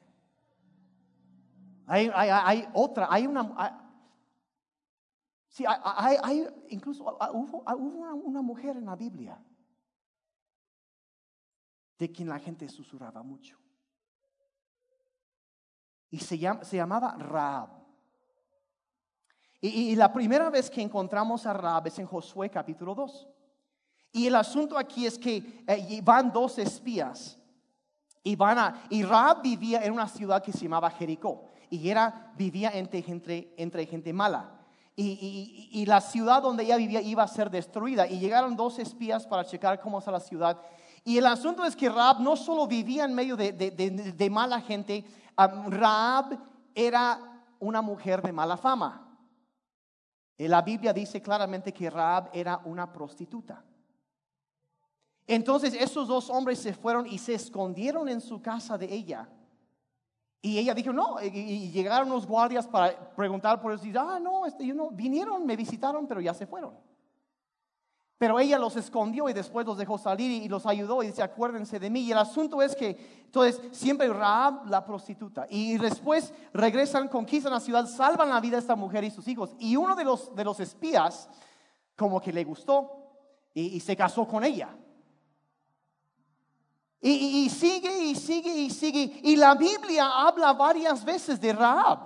[1.88, 3.90] hay, hay, otra, hay una...
[5.48, 9.44] sí, hay, incluso hubo, hubo una, mujer en la Biblia
[11.98, 13.58] de quien la gente susurraba mucho.
[16.12, 17.70] Y se, se llamaba Raab.
[19.60, 23.41] Y, y, la primera vez que encontramos a Raab es en Josué capítulo 2.
[24.12, 27.38] Y el asunto aquí es que eh, van dos espías.
[28.24, 31.46] Y, a, vivía en una ciudad que se llamaba Jericó.
[31.70, 34.58] Y era, vivía entre gente, entre gente mala.
[34.96, 38.06] Y, la ciudad donde ella vivía iba a ser destruida.
[38.06, 40.62] Y llegaron dos espías para checar cómo está la ciudad.
[41.04, 44.62] Y el asunto es que Raab no solo vivía en medio de, de, de, mala
[44.62, 45.04] gente,
[45.36, 46.38] Raab
[46.76, 49.08] era una mujer de mala fama.
[50.38, 53.64] Y la Biblia dice claramente que Raab era una prostituta.
[55.34, 59.30] Entonces esos dos hombres se fueron y se escondieron en su casa de ella.
[60.42, 63.86] Y ella dijo, no, y, llegaron los guardias para preguntar por eso.
[63.86, 66.74] Y ah, no, este, no, vinieron, me visitaron, pero ya se fueron.
[68.18, 71.80] Pero ella los escondió y después los dejó salir y los ayudó y dice, acuérdense
[71.80, 72.02] de mí.
[72.02, 75.48] Y el asunto es que, entonces, siempre Raab, la prostituta.
[75.50, 79.56] Y después regresan, conquistan la ciudad, salvan la vida de esta mujer y sus hijos.
[79.60, 81.30] Y uno de los, de los espías,
[81.96, 82.98] como que le gustó
[83.54, 84.76] y se casó con ella.
[87.04, 89.20] Y, sigue y sigue y sigue.
[89.24, 92.00] Y la Biblia habla varias veces de Raab.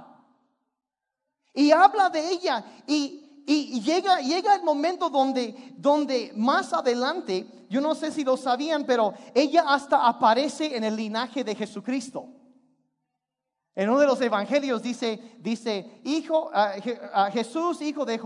[1.53, 2.63] Y habla de ella.
[2.87, 8.85] Y, llega, llega el momento donde, donde más adelante, yo no sé si lo sabían,
[8.85, 12.34] pero ella hasta aparece en el linaje de Jesucristo.
[13.75, 18.17] En uno de los evangelios dice, dice, hijo, a Jesús, hijo de,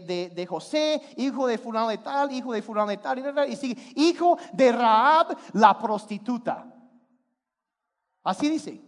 [0.00, 3.80] de, de, José, hijo de fulano de tal, hijo de fulano de tal, y sigue,
[3.94, 6.66] hijo de Raab, la prostituta.
[8.24, 8.82] Así dice.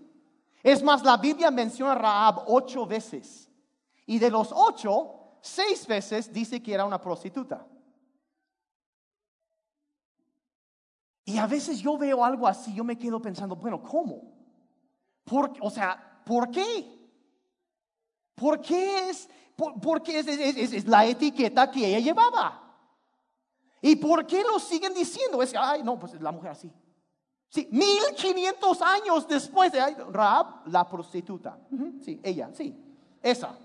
[0.65, 3.49] Es más, la Biblia menciona a Raab ocho veces.
[4.05, 7.65] Y de los ocho, seis veces dice que era una prostituta.
[11.25, 14.40] Y a veces yo veo algo así, yo me quedo pensando, bueno, ¿cómo?
[15.61, 16.99] O sea, ¿por qué?
[18.35, 19.29] ¿Por qué es?
[19.83, 22.67] porque es, la etiqueta que ella llevaba.
[23.83, 25.43] ¿Y por qué lo siguen diciendo?
[25.43, 26.73] Es, ay, no, pues la mujer así.
[27.49, 31.59] Sí, 1500 años después de Raab, la prostituta.
[32.05, 32.77] Sí, ella, sí,
[33.23, 33.59] esa.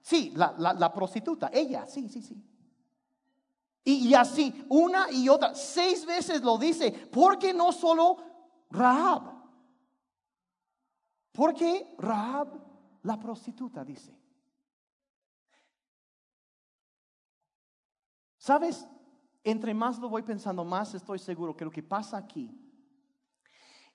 [0.00, 2.40] Sí, la, la, prostituta, ella, sí, sí, sí.
[3.82, 8.16] Y, y, así, una y otra, seis veces lo dice, porque no solo
[8.70, 9.35] Raab,
[11.36, 12.48] porque Raab,
[13.02, 14.18] la prostituta, dice.
[18.38, 18.88] ¿Sabes?
[19.44, 22.50] Entre más lo voy pensando, más estoy seguro que lo que pasa aquí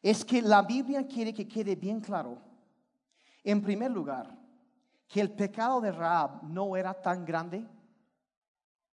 [0.04, 2.38] es que la Biblia quiere que quede bien claro,
[3.44, 4.38] en primer lugar,
[5.08, 7.68] que el pecado de Raab no era tan grande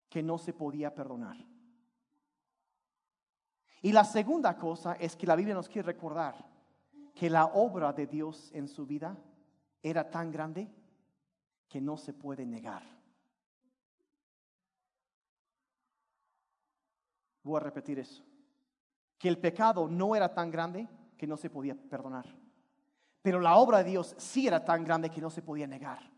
[0.09, 1.37] que no se podía perdonar.
[3.83, 6.56] Y la segunda cosa es que la Biblia nos quiere recordar
[7.17, 9.17] que la obra de Dios en su vida
[9.83, 10.71] era tan grande
[11.67, 12.83] que no se puede negar.
[17.43, 18.23] Voy a repetir eso.
[19.19, 20.87] Que el pecado no era tan grande
[21.17, 22.27] que no se podía perdonar.
[23.23, 26.16] Pero la obra de Dios sí era tan grande que no se podía negar.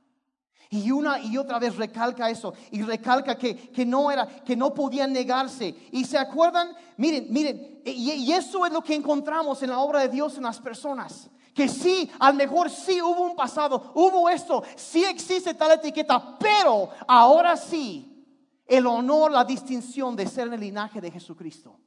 [0.71, 4.75] Y una y otra vez recalca eso y recalca que, que no era, que no
[4.75, 5.75] podía negarse.
[5.93, 10.01] Y se acuerdan, miren, miren, y, y, eso es lo que encontramos en la obra
[10.01, 11.31] de Dios en las personas.
[11.55, 16.37] Que sí, a lo mejor sí hubo un pasado, hubo esto, sí existe tal etiqueta,
[16.39, 18.27] pero ahora sí
[18.66, 21.81] el honor, la distinción de ser en el linaje de Jesucristo.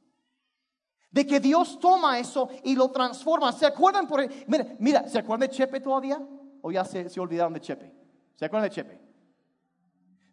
[1.08, 3.52] De que Dios toma eso y lo transforma.
[3.52, 4.08] ¿Se acuerdan?
[4.08, 6.20] Por, mira, mira, ¿se acuerdan de Chepe todavía?
[6.62, 8.01] ¿O ya se, se olvidaron de Chepe?
[8.42, 9.00] ¿Se acuerdan de Chepe?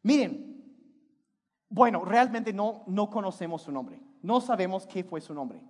[0.02, 0.66] Miren,
[1.70, 4.02] bueno, realmente no, no conocemos su nombre.
[4.24, 5.62] No sabemos qué fue su nombre.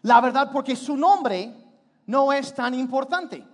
[0.00, 1.54] La verdad, porque su nombre
[2.06, 3.46] no es tan importante.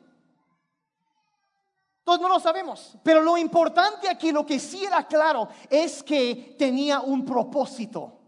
[2.05, 2.97] Todos no lo sabemos.
[3.03, 8.21] Pero lo importante aquí, lo que sí era claro, es que tenía un propósito.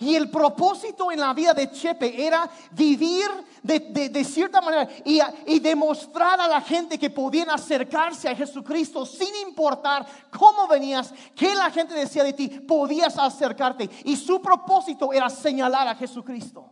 [0.00, 3.26] Y el propósito en la vida de Chepe era vivir
[3.62, 9.34] de, cierta manera y, y, demostrar a la gente que podían acercarse a Jesucristo sin
[9.46, 13.90] importar cómo venías, qué la gente decía de ti, podías acercarte.
[14.04, 16.70] Y su propósito era señalar a Jesucristo.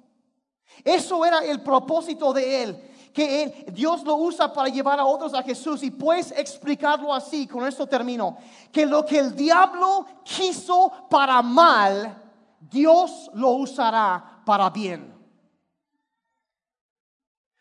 [0.84, 5.42] Eso era el propósito de él que Dios lo usa para llevar a otros a
[5.42, 5.82] Jesús.
[5.82, 8.36] Y puedes explicarlo así, con esto termino,
[8.70, 12.25] que lo que el diablo quiso para mal,
[12.60, 15.14] Dios lo usará para bien.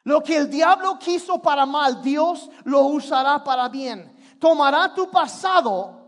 [0.03, 4.15] Lo que el diablo quiso para mal, Dios lo usará para bien.
[4.39, 6.05] Tomará tu pasado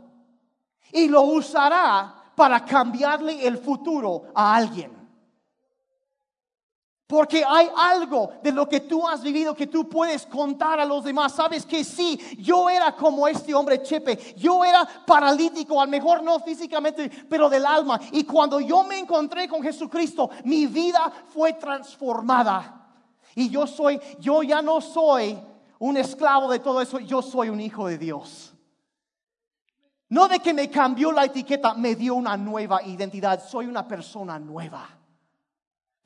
[0.91, 4.96] y lo usará para cambiarle el futuro a alguien.
[7.07, 11.05] Porque hay algo de lo que tú has vivido que tú puedes contar a los
[11.05, 11.31] demás.
[11.31, 14.35] Sabes que sí, yo era como este hombre Chepe.
[14.35, 17.97] Yo era paralítico, a lo mejor no físicamente, pero del alma.
[18.11, 22.89] Y cuando yo me encontré con Jesucristo, mi vida fue transformada.
[23.35, 25.39] Y yo soy, yo ya no soy
[25.79, 28.53] un esclavo de todo eso, yo soy un hijo de Dios.
[30.09, 33.41] No de que me cambió la etiqueta, me dio una nueva identidad.
[33.47, 34.96] Soy una persona nueva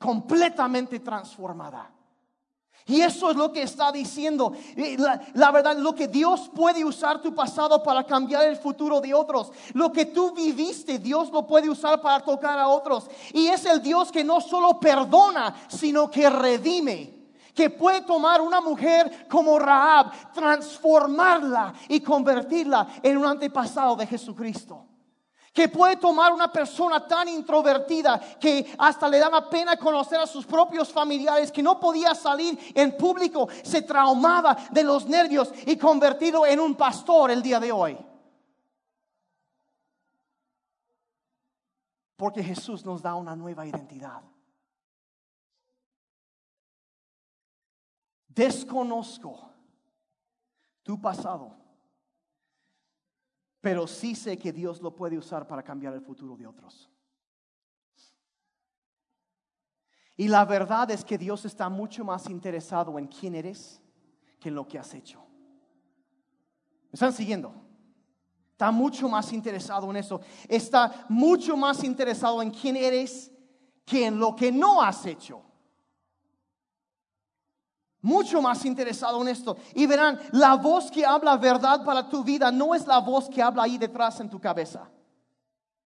[0.02, 1.88] completamente transformada.
[2.86, 4.52] Y eso es lo que está diciendo.
[5.34, 9.52] La, verdad, lo que Dios puede usar tu pasado para cambiar el futuro de otros.
[9.72, 13.08] Lo que tú viviste, Dios lo puede usar para tocar a otros.
[13.32, 17.22] Y es el Dios que no solo perdona, sino que redime.
[17.54, 24.86] Que puede tomar una mujer como Raab, transformarla y convertirla en un antepasado de Jesucristo
[25.52, 30.46] que puede tomar una persona tan introvertida que hasta le daba pena conocer a sus
[30.46, 36.46] propios familiares, que no podía salir en público, se traumaba de los nervios y convertido
[36.46, 37.98] en un pastor el día de hoy.
[42.16, 44.22] Porque Jesús nos da una nueva identidad.
[48.28, 49.50] Desconozco
[50.82, 51.61] tu pasado
[53.62, 56.90] pero sí sé que Dios lo puede usar para cambiar el futuro de otros.
[60.16, 63.80] Y la verdad es que Dios está mucho más interesado en quién eres
[64.40, 65.20] que en lo que has hecho.
[66.90, 67.54] ¿Me están siguiendo?
[68.50, 70.20] Está mucho más interesado en eso.
[70.48, 73.30] Está mucho más interesado en quién eres
[73.84, 75.51] que en lo que no has hecho
[78.02, 79.56] mucho más interesado en esto.
[79.74, 83.40] Y verán, la voz que habla verdad para tu vida no es la voz que
[83.40, 84.90] habla ahí detrás en tu cabeza.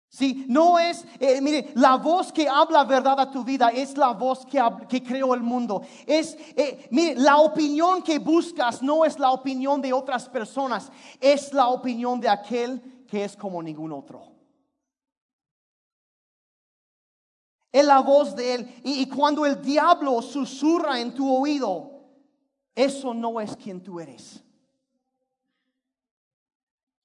[0.09, 4.12] Sí, no es, eh, mire, la voz que habla verdad a tu vida es la
[4.12, 5.83] voz que, que creó el mundo.
[6.07, 11.53] Es, eh, mire, la opinión que buscas no es la opinión de otras personas, es
[11.53, 14.23] la opinión de aquel que es como ningún otro.
[17.73, 18.75] Es la voz de Él.
[18.85, 21.93] Y, y cuando el diablo susurra en tu oído,
[22.75, 24.43] eso no es quien tú eres.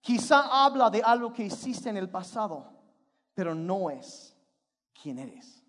[0.02, 2.72] Quizá habla de algo que hiciste en el pasado,
[3.34, 4.36] pero no es
[5.00, 5.64] quien eres.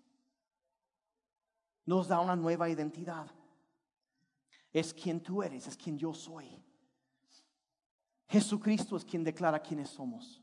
[1.85, 3.27] Nos da una nueva identidad.
[4.71, 6.63] Es quien tú eres, es quien yo soy.
[8.27, 10.41] Jesucristo es quien declara quiénes somos.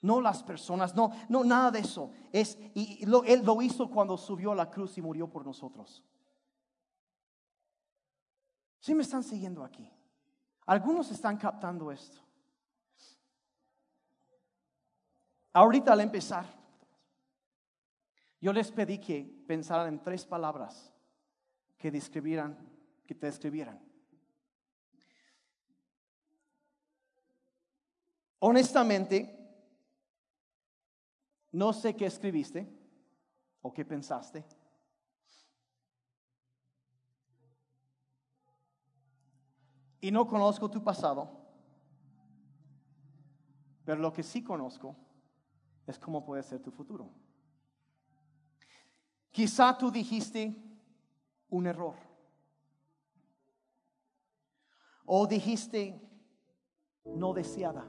[0.00, 2.10] No las personas, no, no, nada de eso.
[2.32, 6.02] Es, y lo, él lo hizo cuando subió a la cruz y murió por nosotros.
[8.82, 9.88] ¿Sí me están siguiendo aquí?
[10.66, 12.18] Algunos están captando esto.
[15.52, 16.44] Ahorita al empezar,
[18.40, 20.92] yo les pedí que pensaran en tres palabras
[21.78, 22.58] que describieran,
[23.06, 23.80] que te describieran.
[28.40, 29.38] Honestamente,
[31.52, 32.68] no sé qué escribiste
[33.60, 34.44] o qué pensaste.
[40.02, 41.30] Y no conozco tu pasado,
[43.84, 44.96] pero lo que sí conozco
[45.86, 47.08] es cómo puede ser tu futuro.
[49.30, 50.60] Quizá tú dijiste
[51.50, 51.94] un error.
[55.06, 56.00] O dijiste
[57.04, 57.86] no deseada.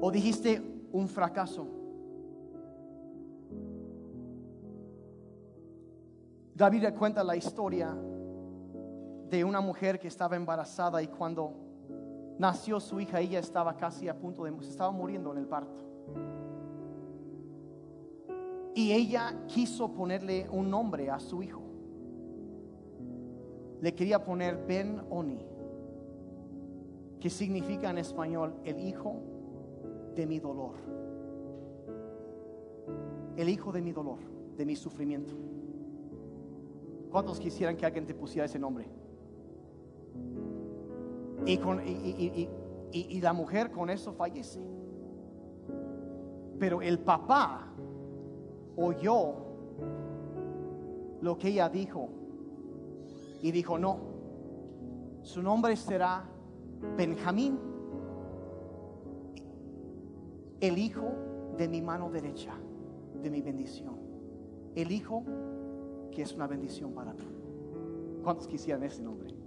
[0.00, 1.68] O dijiste un fracaso.
[6.56, 7.96] David cuenta la historia
[9.30, 11.52] de una mujer que estaba embarazada y cuando
[12.38, 15.84] nació su hija, ella estaba casi a punto de, se estaba muriendo en el parto.
[18.74, 21.62] Y ella quiso ponerle un nombre a su hijo.
[23.80, 25.44] Le quería poner Ben Oni,
[27.20, 29.20] que significa en español el hijo
[30.16, 30.74] de mi dolor.
[33.36, 34.18] El hijo de mi dolor,
[34.56, 35.34] de mi sufrimiento.
[37.10, 39.03] ¿Cuántos quisieran que alguien te pusiera ese nombre?
[41.46, 44.60] Y, con, y, la mujer con eso fallece.
[46.58, 47.66] Pero el papá
[48.76, 49.34] oyó
[51.20, 52.08] lo que ella dijo
[53.42, 53.98] y dijo, no,
[55.22, 56.24] su nombre será
[56.96, 57.58] Benjamín,
[60.60, 61.12] el hijo
[61.56, 62.54] de mi mano derecha,
[63.22, 63.96] de mi bendición,
[64.74, 65.24] el hijo
[66.10, 67.26] que es una bendición para ti.
[68.22, 69.43] ¿Cuántos quisieran ese nombre?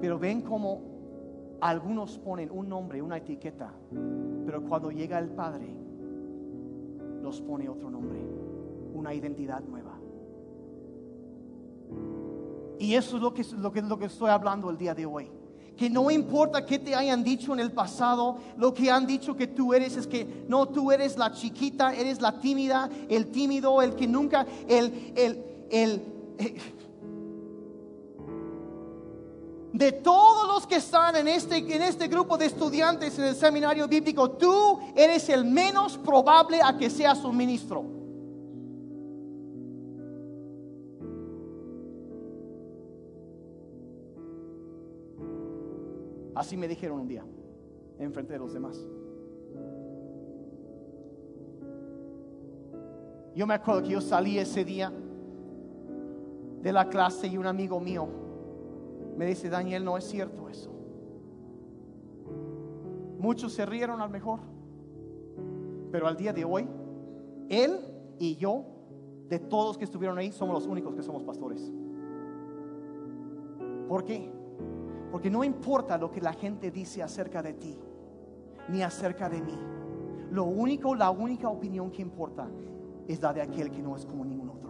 [0.00, 0.90] Pero ven como
[1.60, 3.72] algunos ponen un nombre, una etiqueta,
[4.46, 5.68] pero cuando llega el Padre,
[7.22, 8.18] nos pone otro nombre,
[8.94, 9.98] una identidad nueva.
[12.78, 15.30] Y eso es lo que, lo que, lo que estoy hablando el día de hoy.
[15.76, 19.46] Que no importa qué te hayan dicho en el pasado, lo que han dicho que
[19.46, 23.94] tú eres es que no, tú eres la chiquita, eres la tímida, el tímido, el
[23.94, 26.02] que nunca, el, el, el,
[26.38, 26.52] el
[29.80, 33.88] de todos los que están en este, en este grupo de estudiantes en el seminario
[33.88, 37.82] bíblico, tú eres el menos probable a que seas un ministro.
[46.34, 47.24] Así me dijeron un día,
[47.98, 48.78] en frente de los demás.
[53.34, 54.92] Yo me acuerdo que yo salí ese día
[56.60, 58.19] de la clase y un amigo mío
[59.20, 60.70] me dice, Daniel, no es cierto eso.
[63.18, 64.40] Muchos se rieron al mejor,
[65.92, 66.66] pero al día de hoy,
[67.50, 67.80] él
[68.18, 68.64] y yo,
[69.28, 71.70] de todos que estuvieron ahí, somos los únicos que somos pastores.
[73.90, 74.32] ¿Por qué?
[75.12, 77.76] Porque no importa lo que la gente dice acerca de ti,
[78.70, 79.58] ni acerca de mí.
[80.30, 82.48] Lo único, la única opinión que importa
[83.06, 84.69] es la de aquel que no es como ningún otro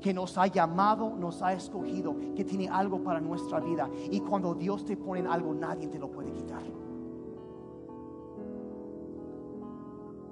[0.00, 3.88] que nos ha llamado, nos ha escogido, que tiene algo para nuestra vida.
[4.10, 6.62] Y cuando Dios te pone en algo, nadie te lo puede quitar.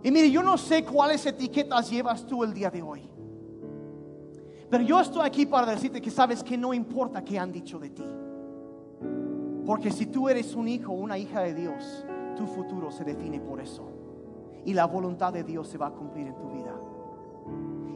[0.03, 3.03] Y mire, yo no sé cuáles etiquetas llevas tú el día de hoy.
[4.71, 7.91] Pero yo estoy aquí para decirte que sabes que no importa qué han dicho de
[7.91, 8.05] ti.
[9.67, 12.07] Porque si tú eres un hijo o una hija de Dios,
[12.37, 13.87] tu futuro se define por eso.
[14.65, 16.75] Y la voluntad de Dios se va a cumplir en tu vida.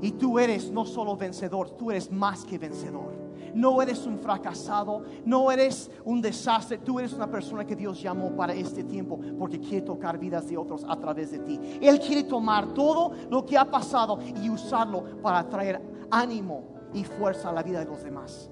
[0.03, 3.23] Y tú eres no solo vencedor, tú eres más que vencedor.
[3.55, 8.35] No eres un fracasado, no eres un desastre, tú eres una persona que Dios llamó
[8.35, 11.61] para este tiempo porque quiere tocar vidas de otros a través de ti.
[11.81, 15.81] Él quiere tomar todo lo que ha pasado y usarlo para traer
[16.11, 18.51] ánimo y fuerza a la vida de los demás.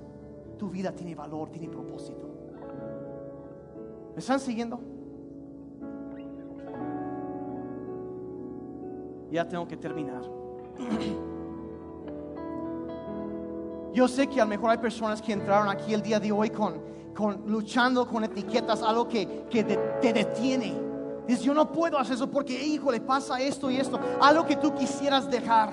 [0.56, 2.28] Tu vida tiene valor, tiene propósito.
[4.12, 4.78] ¿Me están siguiendo?
[9.32, 10.22] Ya tengo que terminar.
[13.92, 16.50] Yo sé que a lo mejor hay personas que entraron aquí el día de hoy
[16.50, 16.80] con,
[17.14, 20.74] con luchando con etiquetas, algo que, que te detiene.
[21.26, 23.98] Dices, yo no puedo hacer eso porque, hijo, le pasa esto y esto.
[24.20, 25.72] Algo que tú quisieras dejar.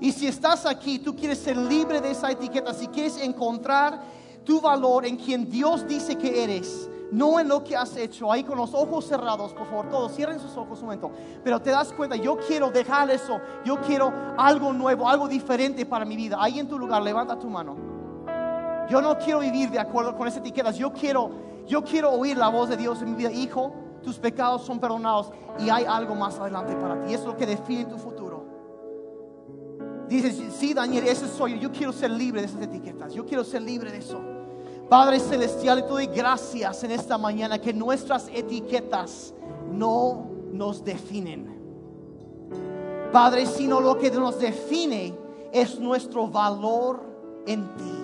[0.00, 4.02] Y si estás aquí, tú quieres ser libre de esa etiqueta, si quieres encontrar
[4.44, 8.30] tu valor en quien Dios dice que eres, no en lo que has hecho.
[8.30, 11.10] Ahí con los ojos cerrados, por favor, todos cierren sus ojos un momento.
[11.42, 16.04] Pero te das cuenta, yo quiero dejar eso, yo quiero algo nuevo, algo diferente para
[16.04, 16.36] mi vida.
[16.40, 17.76] Ahí en tu lugar, levanta tu mano.
[18.88, 20.76] Yo no quiero vivir de acuerdo con esas etiquetas.
[20.76, 21.30] Yo quiero,
[21.66, 23.32] yo quiero oír la voz de Dios en mi vida.
[23.32, 27.14] Hijo, tus pecados son perdonados y hay algo más adelante para ti.
[27.14, 28.44] Eso es lo que define tu futuro.
[30.08, 31.60] Dices, sí, Daniel, ese soy yo.
[31.60, 33.14] Yo quiero ser libre de esas etiquetas.
[33.14, 34.20] Yo quiero ser libre de eso.
[34.88, 39.32] Padre Celestial, te doy gracias en esta mañana que nuestras etiquetas
[39.72, 41.54] no nos definen.
[43.10, 45.14] Padre, sino lo que nos define
[45.52, 47.00] es nuestro valor
[47.46, 47.94] en ti.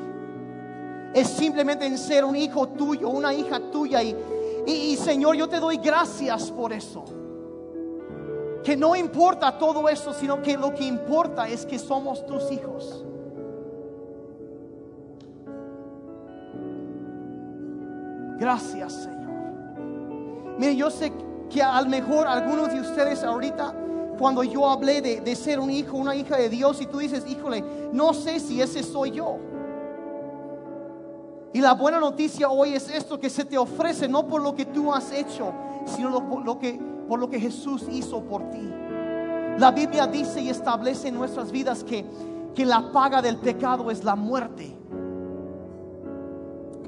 [1.13, 4.03] Es simplemente en ser un hijo tuyo, una hija tuya.
[4.03, 4.17] Y,
[4.67, 7.05] y, Señor, yo te doy gracias por eso.
[8.65, 13.05] Que no importa todo eso, sino que lo que importa es que somos tus hijos.
[18.41, 19.21] Gracias, Señor.
[20.59, 21.13] Mire, yo sé
[21.51, 23.75] que a lo mejor algunos de ustedes ahorita,
[24.19, 27.25] cuando yo hablé de, de ser un hijo, una hija de Dios, y tú dices,
[27.29, 27.63] híjole,
[27.93, 29.37] no sé si ese soy yo.
[31.53, 34.65] Y la buena noticia hoy es esto que se te ofrece no por lo que
[34.65, 35.53] tú has hecho,
[35.85, 38.73] sino lo que, por lo que Jesús hizo por ti.
[39.59, 42.07] La Biblia dice y establece en nuestras vidas que,
[42.55, 44.81] que la paga del pecado es la muerte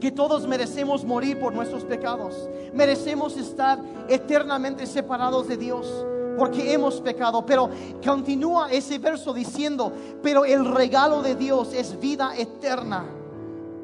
[0.02, 2.50] que todos merecemos morir por nuestros pecados.
[2.74, 3.78] Merecemos estar
[4.08, 6.04] eternamente separados de Dios
[6.36, 7.46] porque hemos pecado.
[7.46, 7.70] Pero
[8.04, 13.04] continúa ese verso diciendo, pero el regalo de Dios es vida eterna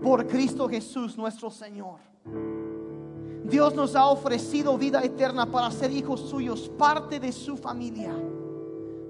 [0.03, 2.01] por Cristo Jesús nuestro Señor.
[3.45, 8.13] Dios nos ha ofrecido vida eterna para ser hijos suyos, parte de su familia.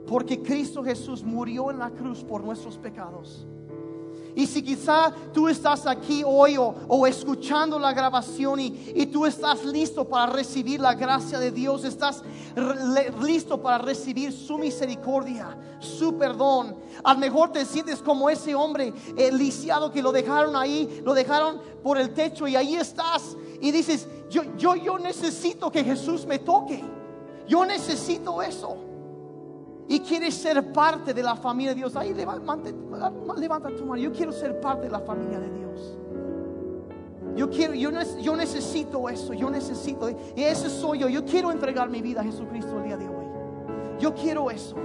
[0.07, 3.47] Porque Cristo Jesús murió en la cruz por nuestros pecados.
[4.39, 10.09] Y si quizá tú estás aquí hoy o, escuchando la grabación y, tú estás listo
[10.09, 12.23] para recibir la gracia de Dios, estás
[13.21, 16.77] listo para recibir su misericordia, su perdón.
[17.03, 21.15] A lo mejor te sientes como ese hombre el lisiado que lo dejaron ahí, lo
[21.15, 26.25] dejaron por el techo y ahí estás y dices, yo, yo, yo necesito que Jesús
[26.27, 26.85] me toque.
[27.49, 28.88] Yo necesito eso
[29.91, 33.97] y quieres ser parte de la familia de Dios, ahí levanta, tu mano.
[33.97, 35.99] Yo quiero ser parte de la familia de Dios.
[37.35, 41.09] Yo quiero, yo, yo necesito eso, yo necesito, y ese soy yo.
[41.09, 43.25] Yo quiero entregar mi vida a Jesucristo el día de hoy.
[43.99, 44.77] Yo quiero eso.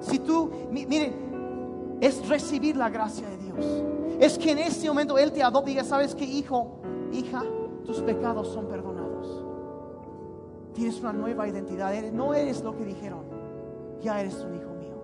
[0.00, 3.84] Si tú, miren, es recibir la gracia de Dios.
[4.18, 6.80] Es que en este momento Él te adopta y diga, ¿sabes qué, hijo,
[7.12, 7.44] hija?
[7.86, 9.44] Tus pecados son perdonados.
[10.72, 11.92] Tienes una nueva identidad.
[12.12, 13.33] No eres lo que dijeron
[14.00, 15.00] ya eres un hijo mío.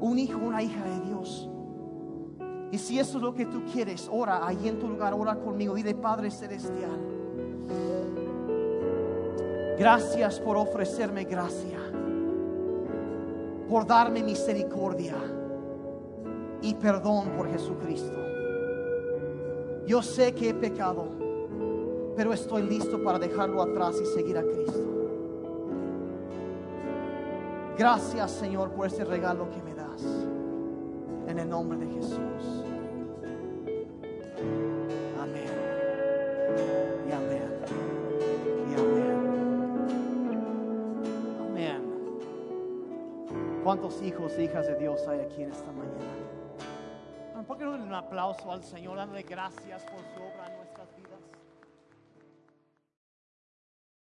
[0.00, 1.48] Un hijo, una hija de Dios.
[2.70, 5.74] Y si eso es lo que tú quieres, ora ahí en tu lugar, ora conmigo.
[5.74, 6.98] Dile, Padre Celestial,
[9.78, 11.78] gracias por ofrecerme gracia,
[13.68, 15.14] por darme misericordia
[16.62, 18.18] y perdón por Jesucristo.
[19.86, 21.08] Yo sé que he pecado,
[22.16, 24.93] pero estoy listo para dejarlo atrás y seguir a Cristo.
[27.76, 30.02] Gracias Señor por este regalo que me das.
[31.26, 32.64] En el nombre de Jesús.
[35.20, 35.48] Amén.
[37.08, 37.50] Y amén.
[38.70, 39.24] Y amén.
[41.50, 41.82] Amén.
[43.64, 46.14] ¿Cuántos hijos e hijas de Dios hay aquí en esta mañana?
[47.48, 48.96] ¿Por qué no un aplauso al Señor?
[48.96, 50.53] Dándole gracias por su obra?